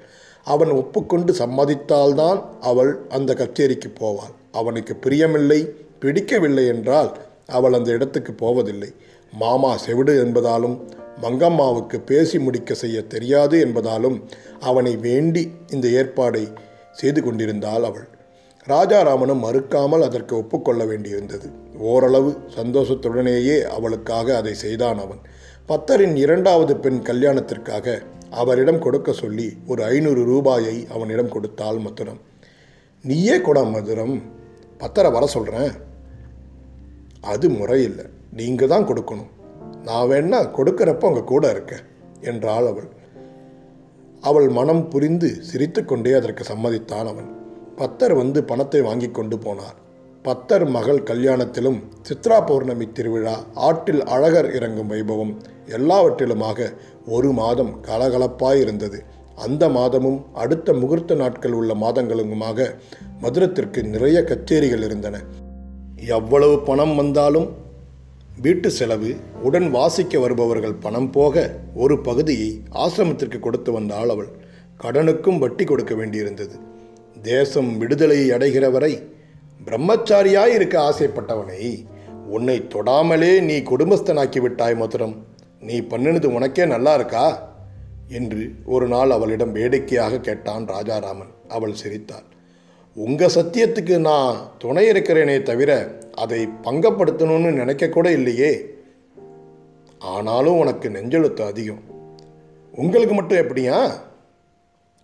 அவன் 0.48 0.72
ஒப்புக்கொண்டு 0.72 1.32
சம்மதித்தால்தான் 1.34 2.40
அவள் 2.62 2.92
அந்த 3.10 3.32
கச்சேரிக்கு 3.34 3.90
போவாள். 4.00 4.34
அவனுக்கு 4.52 4.94
பிரியமில்லை 5.06 5.60
பிடிக்கவில்லை 6.00 6.66
என்றால் 6.68 7.12
அவள் 7.50 7.78
அந்த 7.78 7.90
இடத்துக்கு 7.92 8.34
போவதில்லை. 8.34 8.90
மாமா 9.34 9.72
செவிடு 9.78 10.14
என்பதாலும் 10.26 10.76
மங்கம்மாவுக்கு 11.22 11.98
பேசி 12.06 12.38
முடிக்க 12.40 12.74
செய்ய 12.74 12.98
தெரியாது 13.14 13.56
என்பதாலும் 13.66 14.18
அவனை 14.60 14.94
வேண்டி 15.08 15.44
இந்த 15.70 15.88
ஏற்பாடை 16.00 16.44
செய்து 16.92 17.22
கொண்டிருந்தாள் 17.22 17.84
அவள். 17.84 18.08
ராஜாராமனும் 18.68 19.44
மறுக்காமல் 19.44 20.04
அதற்கு 20.04 20.38
ஒப்புக்கொள்ள 20.38 20.86
வேண்டியிருந்தது. 20.86 21.52
ஓரளவு 21.78 22.38
சந்தோஷத்துடனேயே 22.56 23.62
அவளுக்காக 23.62 24.36
அதை 24.36 24.54
செய்தான் 24.54 24.98
அவன். 24.98 25.20
பத்தரின் 25.68 26.16
இரண்டாவது 26.16 26.76
பெண் 26.76 27.02
கல்யாணத்திற்காக 27.04 28.02
அவரிடம் 28.30 28.80
கொடுக்க 28.80 29.12
சொல்லி 29.12 29.58
ஒரு 29.68 29.84
ஐநூறு 29.84 30.24
ரூபாயை 30.24 30.88
அவனிடம் 30.90 31.30
கொடுத்தாள் 31.30 31.78
மதுரம். 31.78 32.20
நீயே 33.04 33.42
கொட 33.42 33.62
மதுரம். 33.62 34.22
பத்தரை 34.78 35.12
வர 35.12 35.26
சொல்கிறேன் 35.26 35.72
அது 37.22 37.50
முறையில்லை. 37.50 38.06
நீங்கள் 38.32 38.68
தான் 38.68 38.88
கொடுக்கணும். 38.88 39.32
நான் 39.84 40.10
வேணா 40.10 40.40
கொடுக்குறப்ப 40.58 41.04
உங்கள் 41.04 41.24
கூட 41.24 41.50
இருக்கேன் 41.50 41.86
என்றாள் 42.22 42.68
அவள். 42.68 42.90
அவள் 44.22 44.50
மனம் 44.50 44.88
புரிந்து 44.88 45.36
சிரித்துக்கொண்டே 45.42 46.14
அதற்கு 46.14 46.44
சம்மதித்தான் 46.54 47.08
அவன். 47.08 47.43
பத்தர் 47.78 48.14
வந்து 48.14 48.40
பணத்தை 48.44 48.82
வாங்கி 48.82 49.08
கொண்டு 49.10 49.38
போனார். 49.38 49.78
பத்தர் 50.26 50.66
மகள் 50.70 51.00
கல்யாணத்திலும் 51.04 51.80
சித்ரா 52.08 52.38
பௌர்ணமி 52.46 52.86
திருவிழா 52.92 53.34
ஆற்றில் 53.68 54.04
அழகர் 54.06 54.50
இறங்கும் 54.58 54.92
வைபவம் 54.92 55.34
எல்லாவற்றிலுமாக 55.68 56.70
ஒரு 57.06 57.32
மாதம் 57.32 57.72
கலகலப்பாய் 57.82 58.60
இருந்தது 58.60 59.00
அந்த 59.36 59.70
மாதமும் 59.70 60.20
அடுத்த 60.34 60.74
முகூர்த்த 60.74 61.16
நாட்கள் 61.16 61.52
உள்ள 61.52 61.74
மாதங்களுமாக 61.74 62.68
மதுரத்திற்கு 63.22 63.82
நிறைய 63.84 64.18
கச்சேரிகள் 64.22 64.84
இருந்தன. 64.84 65.16
எவ்வளவு 66.18 66.56
பணம் 66.60 66.96
வந்தாலும் 66.96 67.48
வீட்டு 68.42 68.70
செலவு 68.72 69.12
உடன் 69.44 69.70
வாசிக்க 69.72 70.20
வருபவர்கள் 70.20 70.82
பணம் 70.86 71.10
போக 71.12 71.46
ஒரு 71.76 71.98
பகுதியை 72.00 72.52
ஆசிரமத்திற்கு 72.76 73.40
கொடுத்து 73.40 73.72
வந்தாள் 73.72 74.10
அவள். 74.10 74.30
கடனுக்கும் 74.82 75.38
வட்டி 75.38 75.66
கொடுக்க 75.66 75.94
வேண்டியிருந்தது. 75.96 76.56
தேசம் 77.24 77.78
விடுதலையை 77.78 78.38
அடைகிற 78.38 78.72
வரை 78.72 79.10
பிரம்மச்சாரியாய் 79.66 80.54
இருக்க 80.54 80.80
ஆசைப்பட்டவனை 80.80 81.86
உன்னை 82.28 82.66
தொடாமலே 82.70 83.42
நீ 83.42 83.58
குடும்பஸ்தனாக்கி 83.58 84.42
விட்டாய் 84.42 84.82
மதுரம். 84.82 85.16
நீ 85.60 85.82
பண்ணினது 85.82 86.26
உனக்கே 86.26 86.66
நல்லா 86.66 86.94
இருக்கா? 86.94 87.54
என்று 88.08 88.52
ஒரு 88.66 88.88
நாள் 88.88 89.12
அவளிடம் 89.12 89.52
வேடிக்கையாக 89.52 90.20
கேட்டான் 90.20 90.66
ராஜாராமன். 90.66 91.34
அவள் 91.48 91.74
சிரித்தாள். 91.74 92.24
உங்க 92.96 93.26
சத்தியத்துக்கு 93.26 93.98
நான் 93.98 94.52
துணை 94.58 94.90
இருக்கிறேனே 94.90 95.42
தவிர 95.42 95.98
அதை 96.14 96.48
பங்கப்படுத்தணும்னு 96.64 97.52
நினைக்க 97.52 97.90
கூட 97.90 98.12
இல்லையே. 98.12 98.66
ஆனாலும் 100.00 100.58
உனக்கு 100.58 100.90
நெஞ்செழுத்து 100.90 101.42
அதிகம். 101.42 101.82
உங்களுக்கு 102.72 103.16
மட்டும் 103.16 103.38
எப்படியா? 103.38 103.92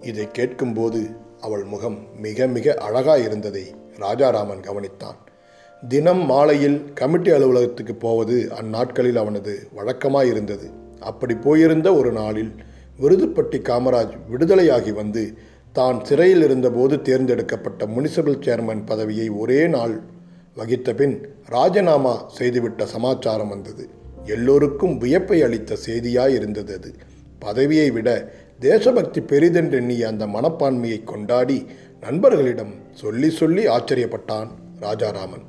இதை 0.01 0.27
கேட்கும்போது 0.31 1.27
அவள் 1.39 1.63
முகம் 1.63 1.97
மிக 2.21 2.47
மிக 2.47 2.75
அழகாய் 2.79 3.23
இருந்ததை 3.23 3.65
ராஜாராமன் 3.99 4.59
கவனித்தான். 4.59 5.17
தினம் 5.87 6.25
மாலையில் 6.25 6.93
கமிட்டி 6.93 7.31
அலுவலகத்துக்கு 7.31 7.95
போவது 7.95 8.51
அந்நாட்களில் 8.61 9.15
அவனது 9.15 9.53
வழக்கமாய் 9.75 10.27
இருந்தது 10.27 10.69
அப்படி 10.99 11.35
போயிருந்த 11.35 11.93
ஒரு 11.93 12.11
நாளில் 12.11 12.51
விருதுப்பட்டி 13.01 13.59
காமராஜ் 13.59 14.15
விடுதலையாகி 14.31 14.93
வந்து 14.93 15.33
தான் 15.71 16.05
சிறையில் 16.05 16.43
இருந்தபோது 16.43 17.01
தேர்ந்தெடுக்கப்பட்ட 17.01 17.85
முனிசிபல் 17.85 18.41
சேர்மன் 18.45 18.81
பதவியை 18.85 19.29
ஒரே 19.29 19.67
நாள் 19.67 20.01
வகித்த 20.55 20.93
பின் 20.93 21.15
ராஜினாமா 21.45 22.31
செய்துவிட்ட 22.39 22.83
சமாச்சாரம் 22.83 23.47
வந்தது. 23.47 23.89
எல்லோருக்கும் 24.25 24.97
வியப்பை 24.97 25.43
அளித்த 25.43 25.77
செய்தியாய் 25.85 26.33
இருந்தது 26.33 26.73
அது. 26.73 26.93
பதவியை 27.39 27.91
விட 27.91 28.09
தேசபக்தி 28.59 29.21
பெரிதென்றெண்ணிய 29.21 30.01
அந்த 30.01 30.25
மனப்பான்மையை 30.27 31.03
கொண்டாடி 31.03 31.65
நண்பர்களிடம் 32.01 32.73
சொல்லி 32.91 33.29
சொல்லி 33.29 33.67
ஆச்சரியப்பட்டான் 33.67 34.49
ராஜாராமன். 34.79 35.45